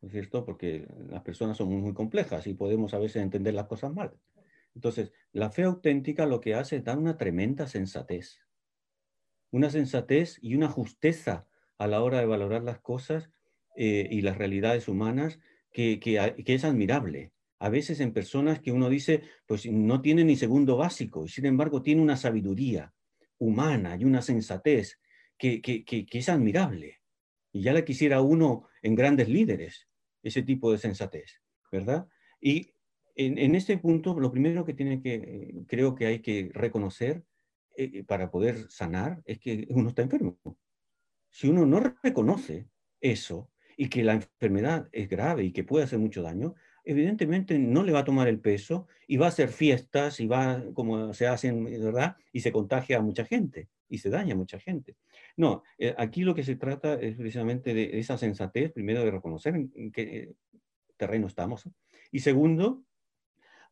¿no 0.00 0.08
es 0.08 0.12
cierto? 0.12 0.44
Porque 0.44 0.86
las 1.08 1.22
personas 1.22 1.56
son 1.56 1.68
muy 1.68 1.94
complejas 1.94 2.46
y 2.46 2.54
podemos 2.54 2.94
a 2.94 2.98
veces 2.98 3.22
entender 3.22 3.54
las 3.54 3.66
cosas 3.66 3.94
mal. 3.94 4.12
Entonces, 4.74 5.12
la 5.32 5.50
fe 5.50 5.64
auténtica 5.64 6.26
lo 6.26 6.40
que 6.40 6.54
hace 6.54 6.76
es 6.76 6.84
dar 6.84 6.98
una 6.98 7.16
tremenda 7.16 7.66
sensatez. 7.66 8.40
Una 9.50 9.70
sensatez 9.70 10.38
y 10.42 10.54
una 10.54 10.68
justeza 10.68 11.46
a 11.78 11.86
la 11.86 12.02
hora 12.02 12.20
de 12.20 12.26
valorar 12.26 12.62
las 12.62 12.80
cosas 12.80 13.30
eh, 13.76 14.08
y 14.10 14.20
las 14.20 14.36
realidades 14.36 14.88
humanas 14.88 15.38
que, 15.72 16.00
es 16.46 16.64
admirable. 16.64 17.32
A 17.58 17.68
veces 17.68 18.00
en 18.00 18.12
personas 18.12 18.60
que 18.60 18.72
uno 18.72 18.88
dice, 18.88 19.22
pues 19.46 19.66
no 19.66 20.00
tiene 20.00 20.24
ni 20.24 20.36
segundo 20.36 20.76
básico, 20.76 21.24
y 21.24 21.28
sin 21.28 21.46
embargo 21.46 21.82
tiene 21.82 22.02
una 22.02 22.16
sabiduría 22.16 22.94
humana 23.38 23.96
y 23.98 24.04
una 24.04 24.22
sensatez 24.22 24.98
que, 25.38 25.60
que, 25.62 26.06
es 26.10 26.28
admirable. 26.28 27.00
Y 27.52 27.62
ya 27.62 27.72
la 27.72 27.84
quisiera 27.84 28.20
uno 28.20 28.68
en 28.82 28.94
grandes 28.94 29.28
líderes, 29.28 29.88
ese 30.22 30.42
tipo 30.42 30.70
de 30.72 30.78
sensatez, 30.78 31.40
¿verdad? 31.72 32.06
Y 32.40 32.74
en, 33.26 33.54
este 33.54 33.76
punto, 33.76 34.18
lo 34.18 34.30
primero 34.30 34.64
que 34.64 34.74
tiene 34.74 35.02
que, 35.02 35.64
creo 35.66 35.94
que 35.94 36.06
hay 36.06 36.20
que 36.20 36.50
reconocer 36.54 37.24
eh, 37.76 38.02
para 38.04 38.30
poder 38.30 38.70
sanar 38.70 39.22
es 39.24 39.38
que 39.38 39.66
uno 39.70 39.90
está 39.90 40.02
enfermo. 40.02 40.38
Si 41.28 41.48
uno 41.48 41.66
no 41.66 41.80
reconoce 42.02 42.68
eso 43.00 43.50
y 43.76 43.88
que 43.88 44.04
la 44.04 44.14
enfermedad 44.14 44.88
es 44.92 45.08
grave 45.08 45.44
y 45.44 45.52
que 45.52 45.64
puede 45.64 45.84
hacer 45.84 45.98
mucho 45.98 46.22
daño, 46.22 46.54
evidentemente 46.84 47.58
no 47.58 47.82
le 47.82 47.92
va 47.92 48.00
a 48.00 48.04
tomar 48.04 48.26
el 48.26 48.40
peso 48.40 48.88
y 49.06 49.18
va 49.18 49.26
a 49.26 49.30
hacer 49.30 49.50
fiestas 49.50 50.18
y 50.20 50.26
va, 50.26 50.64
como 50.74 51.12
se 51.12 51.26
hacen, 51.26 51.64
¿verdad? 51.64 52.16
Y 52.32 52.40
se 52.40 52.52
contagia 52.52 52.98
a 52.98 53.02
mucha 53.02 53.24
gente 53.24 53.68
y 53.88 53.98
se 53.98 54.10
daña 54.10 54.34
a 54.34 54.38
mucha 54.38 54.58
gente. 54.58 54.96
No, 55.36 55.62
eh, 55.78 55.94
aquí 55.98 56.22
lo 56.22 56.34
que 56.34 56.44
se 56.44 56.56
trata 56.56 56.94
es 56.94 57.16
precisamente 57.16 57.74
de 57.74 57.98
esa 57.98 58.16
sensatez, 58.16 58.72
primero 58.72 59.04
de 59.04 59.10
reconocer 59.10 59.54
en 59.54 59.92
qué 59.92 60.32
terreno 60.96 61.26
estamos, 61.26 61.68
y 62.12 62.20
segundo, 62.20 62.84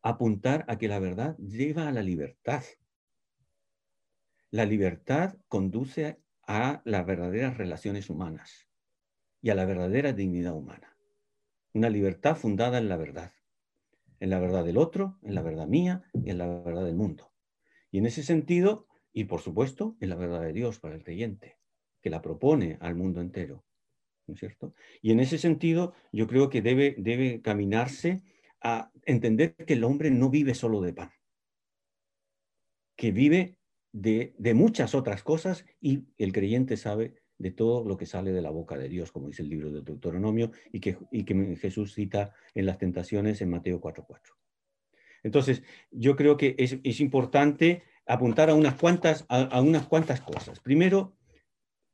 apuntar 0.01 0.65
a 0.67 0.77
que 0.77 0.87
la 0.87 0.99
verdad 0.99 1.37
lleva 1.37 1.87
a 1.87 1.91
la 1.91 2.01
libertad. 2.01 2.63
La 4.51 4.65
libertad 4.65 5.35
conduce 5.47 6.19
a 6.47 6.81
las 6.85 7.05
verdaderas 7.05 7.57
relaciones 7.57 8.09
humanas 8.09 8.67
y 9.41 9.49
a 9.51 9.55
la 9.55 9.65
verdadera 9.65 10.13
dignidad 10.13 10.55
humana. 10.55 10.97
Una 11.73 11.89
libertad 11.89 12.35
fundada 12.35 12.79
en 12.79 12.89
la 12.89 12.97
verdad, 12.97 13.31
en 14.19 14.31
la 14.31 14.39
verdad 14.39 14.65
del 14.65 14.77
otro, 14.77 15.19
en 15.21 15.35
la 15.35 15.41
verdad 15.41 15.67
mía 15.67 16.03
y 16.13 16.31
en 16.31 16.39
la 16.39 16.47
verdad 16.47 16.85
del 16.85 16.95
mundo. 16.95 17.31
Y 17.91 17.99
en 17.99 18.07
ese 18.07 18.23
sentido, 18.23 18.87
y 19.13 19.25
por 19.25 19.41
supuesto, 19.41 19.95
en 19.99 20.09
la 20.09 20.15
verdad 20.15 20.41
de 20.41 20.53
Dios 20.53 20.79
para 20.79 20.95
el 20.95 21.03
creyente, 21.03 21.59
que 22.01 22.09
la 22.09 22.21
propone 22.21 22.77
al 22.81 22.95
mundo 22.95 23.21
entero. 23.21 23.65
¿no 24.25 24.33
es 24.33 24.39
cierto? 24.39 24.73
Y 25.01 25.11
en 25.11 25.19
ese 25.19 25.37
sentido, 25.37 25.93
yo 26.11 26.27
creo 26.27 26.49
que 26.49 26.61
debe, 26.61 26.95
debe 26.97 27.41
caminarse 27.41 28.21
a 28.61 28.91
entender 29.05 29.55
que 29.55 29.73
el 29.73 29.83
hombre 29.83 30.11
no 30.11 30.29
vive 30.29 30.53
solo 30.53 30.81
de 30.81 30.93
pan, 30.93 31.11
que 32.95 33.11
vive 33.11 33.57
de, 33.91 34.35
de 34.37 34.53
muchas 34.53 34.93
otras 34.95 35.23
cosas 35.23 35.65
y 35.81 36.05
el 36.17 36.31
creyente 36.31 36.77
sabe 36.77 37.15
de 37.39 37.51
todo 37.51 37.85
lo 37.85 37.97
que 37.97 38.05
sale 38.05 38.31
de 38.31 38.41
la 38.41 38.51
boca 38.51 38.77
de 38.77 38.89
Dios, 38.89 39.11
como 39.11 39.27
dice 39.27 39.41
el 39.41 39.49
libro 39.49 39.71
de 39.71 39.81
Deuteronomio 39.81 40.51
y 40.71 40.81
que, 40.81 40.97
y 41.11 41.23
que 41.23 41.55
Jesús 41.55 41.93
cita 41.93 42.33
en 42.53 42.65
las 42.65 42.77
tentaciones 42.77 43.41
en 43.41 43.49
Mateo 43.49 43.79
4.4. 43.79 44.35
Entonces, 45.23 45.63
yo 45.89 46.15
creo 46.15 46.37
que 46.37 46.55
es, 46.57 46.77
es 46.83 46.99
importante 46.99 47.83
apuntar 48.05 48.49
a 48.49 48.55
unas, 48.55 48.75
cuantas, 48.75 49.25
a, 49.29 49.61
unas 49.61 49.87
cuantas 49.87 50.21
cosas. 50.21 50.59
Primero, 50.59 51.15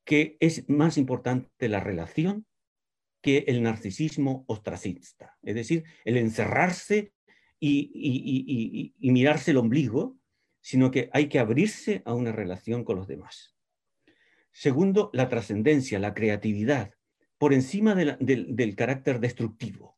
que 0.04 0.38
es 0.40 0.68
más 0.70 0.98
importante 0.98 1.70
la 1.70 1.80
relación 1.80 2.46
que 3.26 3.44
el 3.48 3.64
narcisismo 3.64 4.46
ostracista, 4.48 5.36
es 5.42 5.56
decir, 5.56 5.84
el 6.04 6.18
encerrarse 6.18 7.12
y, 7.60 8.94
mirarse 9.00 9.50
el 9.50 9.58
ombligo, 9.58 10.20
sino 10.62 10.92
que 10.92 11.10
hay 11.12 11.28
que 11.28 11.40
abrirse 11.40 12.04
a 12.06 12.14
una 12.14 12.32
relación 12.32 12.84
con 12.84 12.98
los 12.98 13.08
demás. 13.08 13.56
Segundo, 14.52 15.10
la 15.12 15.28
trascendencia, 15.28 15.98
la 15.98 16.14
creatividad, 16.14 16.94
por 17.40 17.56
encima 17.56 17.96
del 17.96 18.76
carácter 18.76 19.20
destructivo, 19.20 19.98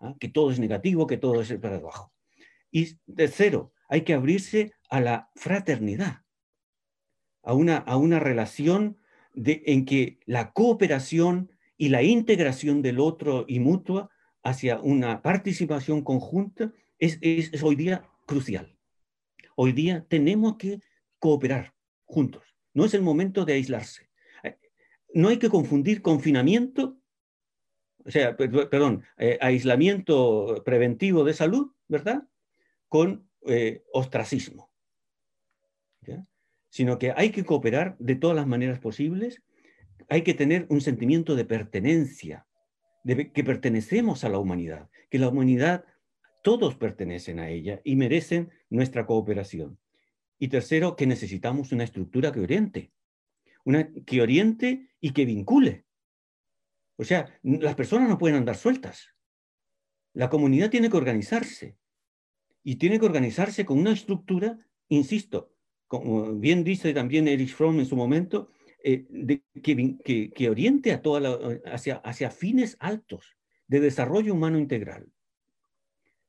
¿ah? 0.00 0.16
que 0.18 0.28
todo 0.28 0.50
es 0.50 0.58
negativo, 0.58 1.06
que 1.06 1.18
todo 1.18 1.42
es 1.42 1.54
para 1.58 1.76
abajo. 1.76 2.12
Y 2.72 2.96
tercero, 3.14 3.74
hay 3.88 4.00
que 4.00 4.14
abrirse 4.14 4.72
a 4.90 5.00
la 5.00 5.30
fraternidad, 5.36 6.22
a 7.44 7.54
una, 7.54 8.18
relación 8.18 8.96
en 9.36 9.84
que 9.84 10.18
la 10.26 10.50
cooperación 10.50 11.52
y 11.76 11.88
la 11.88 12.02
integración 12.02 12.82
del 12.82 12.98
otro 13.00 13.44
y 13.48 13.60
mutua 13.60 14.10
hacia 14.42 14.80
una 14.80 15.22
participación 15.22 16.02
conjunta 16.02 16.72
es, 16.98 17.18
hoy 17.62 17.76
día 17.76 18.08
crucial. 18.26 18.76
Hoy 19.54 19.72
día 19.72 20.06
tenemos 20.08 20.56
que 20.56 20.80
cooperar 21.18 21.74
juntos. 22.04 22.44
No 22.72 22.84
es 22.84 22.94
el 22.94 23.02
momento 23.02 23.44
de 23.44 23.54
aislarse. 23.54 24.08
Eh, 24.42 24.58
no 25.14 25.28
hay 25.28 25.38
que 25.38 25.50
confundir 25.50 26.02
confinamiento, 26.02 26.98
o 28.04 28.10
sea, 28.10 28.36
perdón, 28.36 29.02
eh, 29.18 29.38
aislamiento 29.40 30.62
preventivo 30.64 31.24
de 31.24 31.34
salud, 31.34 31.72
¿verdad? 31.88 32.28
Con 32.88 33.28
eh, 33.46 33.82
ostracismo. 33.92 34.70
Sino 36.68 36.98
que 36.98 37.12
hay 37.16 37.30
que 37.30 37.44
cooperar 37.44 37.96
de 37.98 38.16
todas 38.16 38.36
las 38.36 38.46
maneras 38.46 38.78
posibles, 38.78 39.42
hay 40.08 40.22
que 40.22 40.34
tener 40.34 40.66
un 40.68 40.80
sentimiento 40.80 41.34
de 41.34 41.44
pertenencia, 41.44 42.46
de 43.04 43.32
que 43.32 43.44
pertenecemos 43.44 44.24
a 44.24 44.28
la 44.28 44.38
humanidad, 44.38 44.88
que 45.10 45.18
la 45.18 45.28
humanidad, 45.28 45.84
todos 46.42 46.76
pertenecen 46.76 47.40
a 47.40 47.50
ella 47.50 47.80
y 47.84 47.96
merecen 47.96 48.50
nuestra 48.70 49.06
cooperación. 49.06 49.78
Y 50.38 50.48
tercero, 50.48 50.96
que 50.96 51.06
necesitamos 51.06 51.72
una 51.72 51.84
estructura 51.84 52.30
que 52.30 52.40
oriente, 52.40 52.92
una 53.64 53.90
que 53.92 54.22
oriente 54.22 54.90
y 55.00 55.10
que 55.10 55.24
vincule. 55.24 55.86
O 56.96 57.04
sea, 57.04 57.38
las 57.42 57.74
personas 57.74 58.08
no 58.08 58.18
pueden 58.18 58.36
andar 58.36 58.56
sueltas. 58.56 59.08
La 60.12 60.30
comunidad 60.30 60.70
tiene 60.70 60.88
que 60.88 60.96
organizarse 60.96 61.76
y 62.62 62.76
tiene 62.76 62.98
que 62.98 63.06
organizarse 63.06 63.66
con 63.66 63.78
una 63.78 63.92
estructura, 63.92 64.58
insisto, 64.88 65.52
como 65.86 66.32
bien 66.34 66.64
dice 66.64 66.92
también 66.94 67.28
Erich 67.28 67.54
Fromm 67.54 67.78
en 67.78 67.86
su 67.86 67.96
momento, 67.96 68.50
eh, 68.88 69.04
de, 69.08 69.42
que, 69.64 70.30
que, 70.32 70.48
oriente 70.48 70.92
a 70.92 71.02
toda 71.02 71.18
la, 71.18 71.58
hacia, 71.72 71.96
hacia 71.96 72.30
fines 72.30 72.76
altos 72.78 73.36
de 73.66 73.80
desarrollo 73.80 74.32
humano 74.32 74.60
integral. 74.60 75.08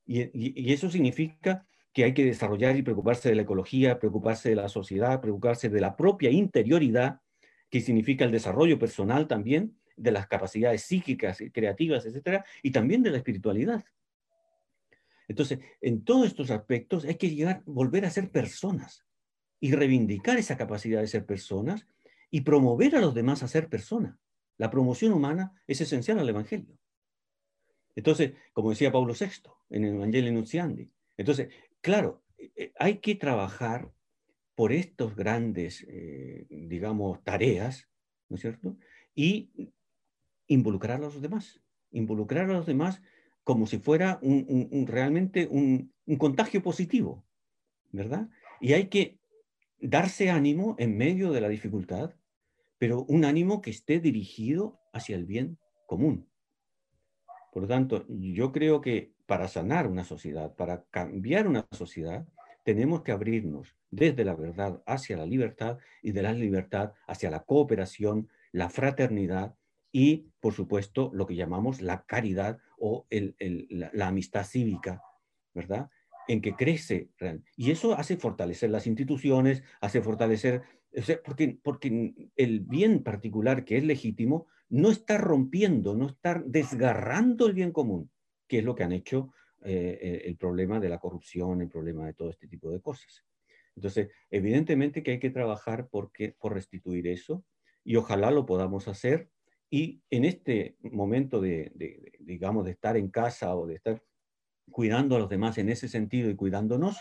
Y, 0.04 0.72
eso 0.72 0.90
significa 0.90 1.68
que 1.92 2.02
hay 2.02 2.14
que 2.14 2.24
desarrollar 2.24 2.76
y 2.76 2.82
preocuparse 2.82 3.28
de 3.28 3.36
la 3.36 3.42
ecología, 3.42 4.00
preocuparse 4.00 4.48
de 4.48 4.56
la 4.56 4.68
sociedad, 4.68 5.20
preocuparse 5.20 5.68
de 5.68 5.80
la 5.80 5.94
propia 5.94 6.32
interioridad, 6.32 7.20
que 7.70 7.80
significa 7.80 8.24
el 8.24 8.32
desarrollo 8.32 8.76
personal 8.76 9.28
también, 9.28 9.78
de 9.96 10.10
las 10.10 10.26
capacidades 10.26 10.82
psíquicas, 10.82 11.40
y 11.40 11.52
creativas, 11.52 12.06
etcétera, 12.06 12.44
y 12.60 12.72
también 12.72 13.04
de 13.04 13.12
la 13.12 13.18
espiritualidad. 13.18 13.84
Entonces, 15.28 15.60
en 15.80 16.02
todos 16.02 16.26
estos 16.26 16.50
aspectos 16.50 17.04
hay 17.04 17.14
que 17.14 17.30
llegar, 17.30 17.62
volver 17.66 18.04
a 18.04 18.10
ser 18.10 18.32
personas 18.32 19.04
y 19.60 19.70
reivindicar 19.70 20.38
esa 20.38 20.56
capacidad 20.56 21.00
de 21.00 21.06
ser 21.06 21.24
personas 21.24 21.86
y 22.30 22.42
promover 22.42 22.96
a 22.96 23.00
los 23.00 23.14
demás 23.14 23.42
a 23.42 23.48
ser 23.48 23.68
personas. 23.68 24.18
La 24.56 24.70
promoción 24.70 25.12
humana 25.12 25.52
es 25.66 25.80
esencial 25.80 26.18
al 26.18 26.28
Evangelio. 26.28 26.78
Entonces, 27.94 28.32
como 28.52 28.70
decía 28.70 28.92
Pablo 28.92 29.14
VI 29.18 29.50
en 29.70 29.84
el 29.84 29.94
Evangelio 29.94 30.32
Nunciandi, 30.32 30.90
entonces 31.16 31.48
claro, 31.80 32.22
eh, 32.36 32.52
eh, 32.56 32.72
hay 32.78 32.98
que 32.98 33.14
trabajar 33.14 33.92
por 34.54 34.72
estos 34.72 35.14
grandes, 35.14 35.84
eh, 35.88 36.46
digamos, 36.48 37.22
tareas, 37.22 37.88
¿no 38.28 38.36
es 38.36 38.42
cierto? 38.42 38.76
Y 39.14 39.50
involucrar 40.48 40.96
a 40.96 41.00
los 41.00 41.20
demás, 41.20 41.60
involucrar 41.90 42.50
a 42.50 42.54
los 42.54 42.66
demás 42.66 43.00
como 43.44 43.66
si 43.66 43.78
fuera 43.78 44.18
un, 44.20 44.84
realmente 44.86 45.46
un, 45.46 45.92
contagio 46.18 46.62
positivo, 46.62 47.24
¿verdad? 47.92 48.28
Y 48.60 48.72
hay 48.72 48.88
que 48.88 49.18
darse 49.80 50.28
ánimo 50.28 50.74
en 50.78 50.96
medio 50.98 51.32
de 51.32 51.40
la 51.40 51.48
dificultad, 51.48 52.14
pero 52.78 53.04
un 53.04 53.24
ánimo 53.24 53.60
que 53.60 53.70
esté 53.70 54.00
dirigido 54.00 54.80
hacia 54.92 55.16
el 55.16 55.26
bien 55.26 55.58
común. 55.86 56.28
Por 57.52 57.62
lo 57.62 57.68
tanto, 57.68 58.06
yo 58.08 58.52
creo 58.52 58.80
que 58.80 59.12
para 59.26 59.48
sanar 59.48 59.86
una 59.86 60.04
sociedad, 60.04 60.54
para 60.54 60.84
cambiar 60.90 61.46
una 61.48 61.66
sociedad, 61.72 62.26
tenemos 62.64 63.02
que 63.02 63.12
abrirnos 63.12 63.76
desde 63.90 64.24
la 64.24 64.34
verdad 64.34 64.82
hacia 64.86 65.16
la 65.16 65.26
libertad 65.26 65.78
y 66.02 66.12
de 66.12 66.22
la 66.22 66.32
libertad 66.32 66.92
hacia 67.06 67.30
la 67.30 67.44
cooperación, 67.44 68.28
la 68.52 68.68
fraternidad 68.68 69.54
y, 69.90 70.30
por 70.40 70.52
supuesto, 70.52 71.10
lo 71.14 71.26
que 71.26 71.34
llamamos 71.34 71.80
la 71.80 72.04
caridad 72.04 72.58
o 72.78 73.06
la, 73.10 74.06
amistad 74.06 74.44
cívica, 74.44 75.02
¿verdad? 75.54 75.88
En 76.28 76.40
que 76.40 76.54
crece. 76.54 77.08
Y 77.56 77.70
eso 77.70 77.94
hace 77.94 78.16
fortalecer 78.16 78.70
las 78.70 78.86
instituciones, 78.86 79.64
hace 79.80 80.02
fortalecer, 80.02 80.62
porque, 81.24 81.58
porque 81.62 82.30
el 82.36 82.60
bien 82.60 83.02
particular 83.02 83.64
que 83.64 83.78
es 83.78 83.84
legítimo 83.84 84.46
no 84.68 84.90
está 84.90 85.18
rompiendo, 85.18 85.96
no 85.96 86.06
está 86.06 86.42
desgarrando 86.46 87.46
el 87.46 87.54
bien 87.54 87.72
común 87.72 88.10
que 88.48 88.58
es 88.58 88.64
lo 88.64 88.74
que 88.74 88.82
han 88.82 88.92
hecho 88.92 89.32
eh, 89.62 90.22
el 90.24 90.36
problema 90.36 90.80
de 90.80 90.88
la 90.88 90.98
corrupción, 90.98 91.60
el 91.60 91.68
problema 91.68 92.06
de 92.06 92.14
todo 92.14 92.30
este 92.30 92.48
tipo 92.48 92.70
de 92.70 92.80
cosas. 92.80 93.24
Entonces, 93.76 94.08
evidentemente 94.30 95.02
que 95.02 95.12
hay 95.12 95.18
que 95.20 95.30
trabajar 95.30 95.88
porque, 95.88 96.34
por 96.40 96.54
restituir 96.54 97.06
eso 97.06 97.44
y 97.84 97.96
ojalá 97.96 98.30
lo 98.30 98.46
podamos 98.46 98.88
hacer. 98.88 99.30
Y 99.70 100.02
en 100.10 100.24
este 100.24 100.76
momento 100.80 101.40
de, 101.40 101.72
digamos, 102.18 102.64
de 102.64 102.72
estar 102.72 102.96
en 102.96 103.10
casa 103.10 103.54
o 103.54 103.66
de 103.66 103.74
estar 103.74 104.02
cuidando 104.70 105.16
a 105.16 105.18
los 105.18 105.28
demás 105.28 105.58
en 105.58 105.68
ese 105.68 105.88
sentido 105.88 106.30
y 106.30 106.36
cuidándonos, 106.36 106.98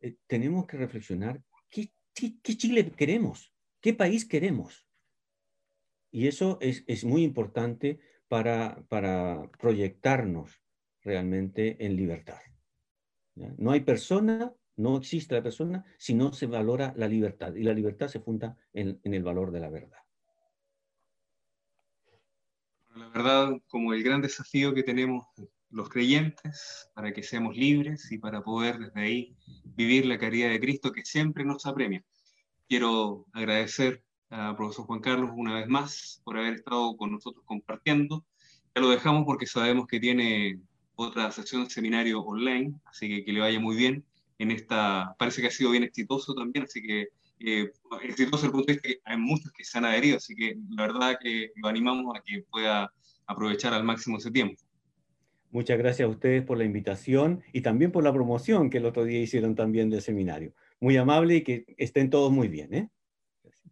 eh, 0.00 0.16
tenemos 0.26 0.66
que 0.66 0.76
reflexionar 0.76 1.42
¿qué, 1.70 1.92
qué, 2.14 2.56
Chile 2.56 2.90
queremos, 2.92 3.52
qué 3.80 3.94
país 3.94 4.24
queremos. 4.24 4.86
Y 6.10 6.28
eso 6.28 6.58
es, 6.60 6.84
es 6.86 7.04
muy 7.04 7.22
importante 7.22 8.00
para, 8.28 8.84
para 8.88 9.50
proyectarnos 9.58 10.62
realmente 11.02 11.84
en 11.84 11.96
libertad. 11.96 12.40
No 13.34 13.72
hay 13.72 13.80
persona, 13.80 14.52
no 14.76 14.96
existe 14.96 15.34
la 15.34 15.42
persona 15.42 15.84
si 15.98 16.14
no 16.14 16.32
se 16.32 16.46
valora 16.46 16.94
la 16.96 17.08
libertad. 17.08 17.54
Y 17.54 17.62
la 17.62 17.74
libertad 17.74 18.08
se 18.08 18.20
funda 18.20 18.56
en, 18.72 19.00
el 19.02 19.22
valor 19.22 19.50
de 19.50 19.60
la 19.60 19.70
verdad. 19.70 19.98
La 22.94 23.08
verdad, 23.08 23.60
como 23.68 23.92
el 23.92 24.04
gran 24.04 24.22
desafío 24.22 24.72
que 24.72 24.84
tenemos 24.84 25.26
los 25.74 25.88
creyentes 25.88 26.88
para 26.94 27.12
que 27.12 27.22
seamos 27.22 27.56
libres 27.56 28.10
y 28.12 28.18
para 28.18 28.42
poder 28.42 28.78
desde 28.78 29.00
ahí 29.00 29.36
vivir 29.64 30.06
la 30.06 30.18
caridad 30.18 30.50
de 30.50 30.60
Cristo 30.60 30.92
que 30.92 31.04
siempre 31.04 31.44
nos 31.44 31.66
apremia. 31.66 32.04
Quiero 32.68 33.26
agradecer 33.32 34.02
al 34.30 34.56
profesor 34.56 34.86
Juan 34.86 35.00
Carlos 35.00 35.30
una 35.34 35.54
vez 35.54 35.66
más 35.66 36.20
por 36.24 36.38
haber 36.38 36.54
estado 36.54 36.96
con 36.96 37.10
nosotros 37.10 37.44
compartiendo. 37.44 38.24
Ya 38.74 38.82
lo 38.82 38.88
dejamos 38.88 39.24
porque 39.26 39.46
sabemos 39.46 39.86
que 39.88 39.98
tiene 39.98 40.60
otra 40.94 41.30
sesión 41.32 41.64
de 41.64 41.70
seminario 41.70 42.20
online, 42.20 42.74
así 42.84 43.08
que 43.08 43.24
que 43.24 43.32
le 43.32 43.40
vaya 43.40 43.58
muy 43.58 43.76
bien. 43.76 44.04
En 44.38 44.52
esta, 44.52 45.14
parece 45.18 45.42
que 45.42 45.48
ha 45.48 45.50
sido 45.50 45.72
bien 45.72 45.82
exitoso 45.82 46.34
también, 46.34 46.64
así 46.64 46.82
que 46.82 47.08
eh, 47.40 47.72
exitoso 48.02 48.46
el 48.46 48.52
punto 48.52 48.66
de 48.68 48.74
vista 48.74 48.88
que 48.88 49.00
hay 49.04 49.16
muchos 49.16 49.50
que 49.52 49.64
se 49.64 49.76
han 49.78 49.84
adherido, 49.84 50.18
así 50.18 50.36
que 50.36 50.56
la 50.70 50.86
verdad 50.86 51.18
que 51.20 51.50
lo 51.56 51.68
animamos 51.68 52.16
a 52.16 52.22
que 52.22 52.44
pueda 52.48 52.92
aprovechar 53.26 53.74
al 53.74 53.84
máximo 53.84 54.18
ese 54.18 54.30
tiempo. 54.30 54.62
Muchas 55.54 55.78
gracias 55.78 56.06
a 56.06 56.10
ustedes 56.10 56.44
por 56.44 56.58
la 56.58 56.64
invitación 56.64 57.42
y 57.54 57.62
también 57.62 57.92
por 57.92 58.04
la 58.04 58.12
promoción 58.12 58.68
que 58.68 58.78
el 58.78 58.84
otro 58.84 59.04
día 59.04 59.20
hicieron 59.20 59.54
también 59.54 59.88
del 59.88 60.02
seminario. 60.02 60.52
Muy 60.80 60.98
amable 60.98 61.36
y 61.36 61.44
que 61.44 61.64
estén 61.78 62.10
todos 62.10 62.30
muy 62.30 62.48
bien. 62.48 62.74
¿eh? 62.74 62.90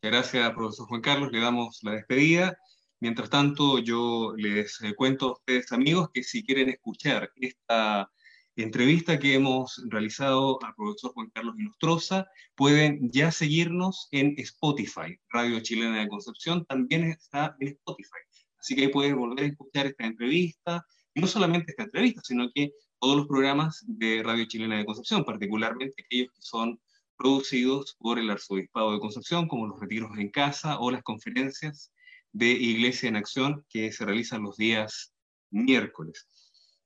Gracias, 0.01 0.51
profesor 0.53 0.87
Juan 0.89 1.03
Carlos. 1.03 1.31
Le 1.31 1.41
damos 1.41 1.81
la 1.83 1.93
despedida 1.93 2.57
Mientras 3.03 3.31
tanto, 3.31 3.81
yo 3.81 4.33
les 4.37 4.81
eh, 4.81 4.95
cuento 4.95 5.27
a 5.27 5.33
ustedes, 5.33 5.73
amigos, 5.73 6.11
que 6.15 6.23
si 6.23 6.45
quieren 6.45 6.69
escuchar 6.69 7.33
esta 7.35 8.09
entrevista 8.55 9.19
que 9.19 9.35
hemos 9.35 9.83
realizado 9.89 10.63
al 10.63 10.73
profesor 10.77 11.11
Juan 11.13 11.29
Carlos 11.35 11.57
Inostroza, 11.59 12.29
pueden 12.55 13.11
ya 13.11 13.33
seguirnos 13.33 14.07
en 14.13 14.37
Spotify. 14.39 15.19
Radio 15.31 15.59
Chilena 15.59 15.99
de 15.99 16.09
Concepción 16.09 16.65
también 16.65 17.03
está 17.03 17.57
en 17.59 17.71
Spotify. 17.71 18.21
Así 18.57 18.77
que 18.77 18.83
ahí 18.83 18.89
pueden 18.89 19.17
volver 19.17 19.47
a 19.47 19.49
escuchar 19.49 19.87
esta 19.87 20.07
entrevista, 20.07 20.87
no 21.15 21.27
solamente 21.27 21.73
esta 21.73 21.85
entrevista, 21.85 22.21
sino 22.25 22.51
que 22.55 22.73
todos 22.99 23.17
los 23.17 23.27
programas 23.27 23.85
de 23.87 24.23
Radio 24.23 24.45
Chilena 24.47 24.79
de 24.79 24.85
Concepción, 24.85 25.25
particularmente 25.25 26.03
aquellos 26.05 26.33
que 26.33 26.43
son 26.43 26.81
producidos 27.17 27.97
por 27.99 28.19
el 28.19 28.31
Arzobispado 28.31 28.93
de 28.93 29.01
Concepción, 29.01 29.49
como 29.49 29.67
los 29.67 29.81
retiros 29.81 30.17
en 30.19 30.31
casa 30.31 30.79
o 30.79 30.91
las 30.91 31.03
conferencias 31.03 31.93
de 32.33 32.51
Iglesia 32.51 33.09
en 33.09 33.17
Acción 33.17 33.65
que 33.69 33.93
se 33.93 34.05
realizan 34.05 34.43
los 34.43 34.57
días 34.57 35.13
miércoles. 35.51 36.27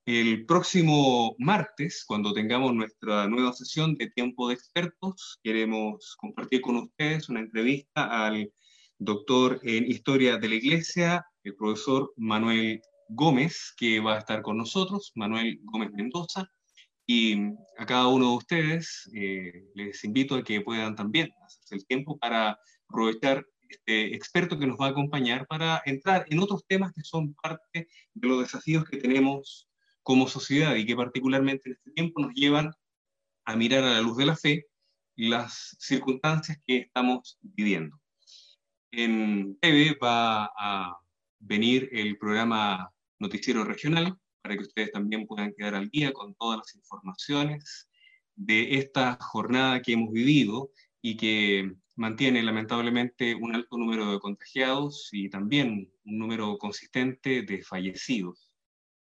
El 0.05 0.47
próximo 0.47 1.35
martes, 1.39 2.05
cuando 2.07 2.33
tengamos 2.33 2.73
nuestra 2.75 3.27
nueva 3.27 3.53
sesión 3.53 3.95
de 3.97 4.09
Tiempo 4.11 4.49
de 4.49 4.55
Expertos, 4.55 5.41
queremos 5.43 6.17
compartir 6.17 6.61
con 6.61 6.77
ustedes 6.77 7.29
una 7.29 7.41
entrevista 7.41 8.27
al 8.27 8.53
doctor 8.99 9.61
en 9.63 9.91
Historia 9.91 10.37
de 10.37 10.49
la 10.49 10.55
Iglesia, 10.55 11.27
el 11.43 11.57
profesor 11.57 12.13
Manuel 12.17 12.81
Gómez, 13.09 13.75
que 13.77 14.01
va 14.01 14.17
a 14.17 14.19
estar 14.19 14.43
con 14.43 14.57
nosotros, 14.59 15.13
Manuel 15.15 15.59
Gómez 15.63 15.91
Mendoza, 15.93 16.49
y 17.07 17.37
a 17.79 17.87
cada 17.87 18.09
uno 18.09 18.31
de 18.31 18.37
ustedes 18.37 19.09
eh, 19.15 19.65
les 19.75 20.03
invito 20.05 20.35
a 20.35 20.43
que 20.43 20.61
puedan 20.61 20.97
también 20.97 21.31
hacerse 21.45 21.77
el 21.77 21.87
tiempo 21.87 22.19
para 22.19 22.59
aprovechar 22.89 23.47
este 23.69 24.15
experto 24.15 24.59
que 24.59 24.67
nos 24.67 24.79
va 24.79 24.87
a 24.87 24.91
acompañar 24.91 25.47
para 25.47 25.83
entrar 25.87 26.25
en 26.29 26.41
otros 26.41 26.65
temas 26.67 26.93
que 26.93 27.03
son 27.03 27.35
parte 27.35 27.89
de 28.15 28.29
los 28.29 28.41
desafíos 28.41 28.85
que 28.85 28.97
tenemos 28.97 29.69
como 30.03 30.29
sociedad 30.29 30.75
y 30.75 30.87
que 30.87 30.97
particularmente 30.97 31.69
en 31.69 31.77
este 31.77 31.91
tiempo 31.93 32.21
nos 32.21 32.33
llevan 32.35 32.73
a 33.45 33.57
mirar 33.57 33.85
a 33.85 33.95
la 33.95 34.01
luz 34.01 34.17
de 34.17 34.27
la 34.27 34.37
fe 34.37 34.67
las 35.17 35.77
circunstancias 35.79 36.59
que 36.67 36.79
estamos 36.79 37.39
viviendo. 37.41 37.99
En 38.93 39.59
TV 39.61 39.97
va 40.03 40.51
a 40.57 40.97
venir 41.39 41.89
el 41.93 42.19
programa 42.19 42.93
Noticiero 43.19 43.65
Regional 43.65 44.19
para 44.43 44.57
que 44.57 44.63
ustedes 44.63 44.93
también 44.93 45.27
puedan 45.27 45.53
quedar 45.57 45.75
al 45.75 45.89
día 45.91 46.13
con 46.13 46.35
todas 46.35 46.59
las 46.59 46.75
informaciones 46.75 47.89
de 48.37 48.77
esta 48.77 49.19
jornada 49.21 49.83
que 49.83 49.93
hemos 49.93 50.13
vivido 50.13 50.71
y 51.03 51.17
que 51.17 51.73
mantiene 51.97 52.43
lamentablemente 52.43 53.35
un 53.35 53.55
alto 53.55 53.79
número 53.79 54.13
de 54.13 54.21
contagiados 54.21 55.09
y 55.13 55.31
también 55.31 55.91
un 56.05 56.19
número 56.19 56.59
consistente 56.59 57.43
de 57.43 57.63
fallecidos. 57.63 58.53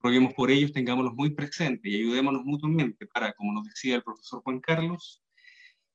Roguemos 0.01 0.33
por 0.33 0.51
ellos, 0.51 0.73
tengámoslos 0.73 1.14
muy 1.14 1.31
presentes 1.31 1.92
y 1.92 1.97
ayudémonos 1.97 2.44
mutuamente 2.44 3.07
para, 3.07 3.33
como 3.35 3.53
nos 3.53 3.64
decía 3.64 3.97
el 3.97 4.03
profesor 4.03 4.42
Juan 4.42 4.61
Carlos, 4.61 5.23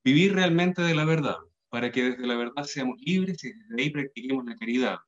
vivir 0.04 0.34
realmente 0.34 0.82
de 0.82 0.94
la 0.94 1.04
verdad, 1.04 1.38
para 1.68 1.90
que 1.90 2.10
desde 2.10 2.26
la 2.26 2.36
verdad 2.36 2.64
seamos 2.64 3.00
libres 3.00 3.42
y 3.42 3.52
desde 3.52 3.82
ahí 3.82 3.90
practiquemos 3.90 4.44
la 4.44 4.56
caridad, 4.56 4.98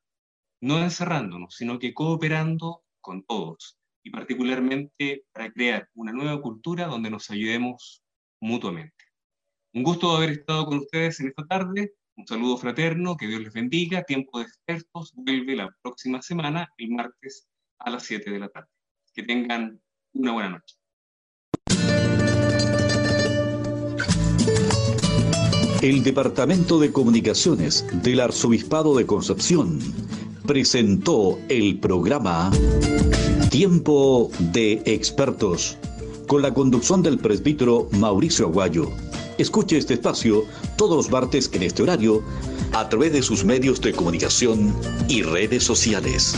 no 0.61 0.83
encerrándonos, 0.83 1.55
sino 1.55 1.79
que 1.79 1.95
cooperando 1.95 2.86
con 3.07 3.23
todos 3.23 3.79
y 4.03 4.11
particularmente 4.11 5.25
para 5.33 5.53
crear 5.53 5.88
una 5.95 6.12
nueva 6.12 6.42
cultura 6.42 6.87
donde 6.87 7.09
nos 7.09 7.31
ayudemos 7.31 8.03
mutuamente. 8.40 9.05
Un 9.73 9.85
gusto 9.85 10.16
haber 10.16 10.31
estado 10.31 10.66
con 10.66 10.79
ustedes 10.79 11.21
en 11.21 11.29
esta 11.29 11.47
tarde. 11.47 11.95
Un 12.16 12.27
saludo 12.27 12.57
fraterno, 12.57 13.16
que 13.16 13.29
Dios 13.29 13.42
les 13.42 13.53
bendiga. 13.53 14.03
Tiempo 14.03 14.38
de 14.38 14.47
expertos 14.47 15.12
vuelve 15.14 15.55
la 15.55 15.71
próxima 15.83 16.21
semana, 16.21 16.69
el 16.79 16.90
martes 16.90 17.47
a 17.79 17.90
las 17.90 18.03
7 18.03 18.29
de 18.29 18.38
la 18.40 18.49
tarde. 18.49 18.69
Que 19.14 19.23
tengan 19.23 19.81
una 20.14 20.33
buena 20.33 20.51
noche. 20.51 20.77
El 25.83 26.03
Departamento 26.03 26.81
de 26.81 26.90
Comunicaciones 26.90 27.87
del 28.03 28.19
Arzobispado 28.19 28.97
de 28.97 29.07
Concepción 29.07 29.79
presentó 30.47 31.39
el 31.49 31.79
programa 31.79 32.51
Tiempo 33.51 34.31
de 34.53 34.81
Expertos 34.85 35.77
con 36.27 36.43
la 36.43 36.55
conducción 36.55 37.03
del 37.03 37.19
presbítero 37.19 37.89
Mauricio 37.93 38.47
Aguayo. 38.47 38.91
Escuche 39.39 39.77
este 39.77 39.95
espacio 39.95 40.45
todos 40.77 40.97
los 40.97 41.11
martes 41.11 41.51
en 41.53 41.65
este 41.65 41.83
horario 41.83 42.23
a 42.73 42.89
través 42.89 43.13
de 43.13 43.23
sus 43.23 43.45
medios 43.45 43.81
de 43.81 43.93
comunicación 43.93 44.75
y 45.09 45.23
redes 45.23 45.65
sociales. 45.65 46.35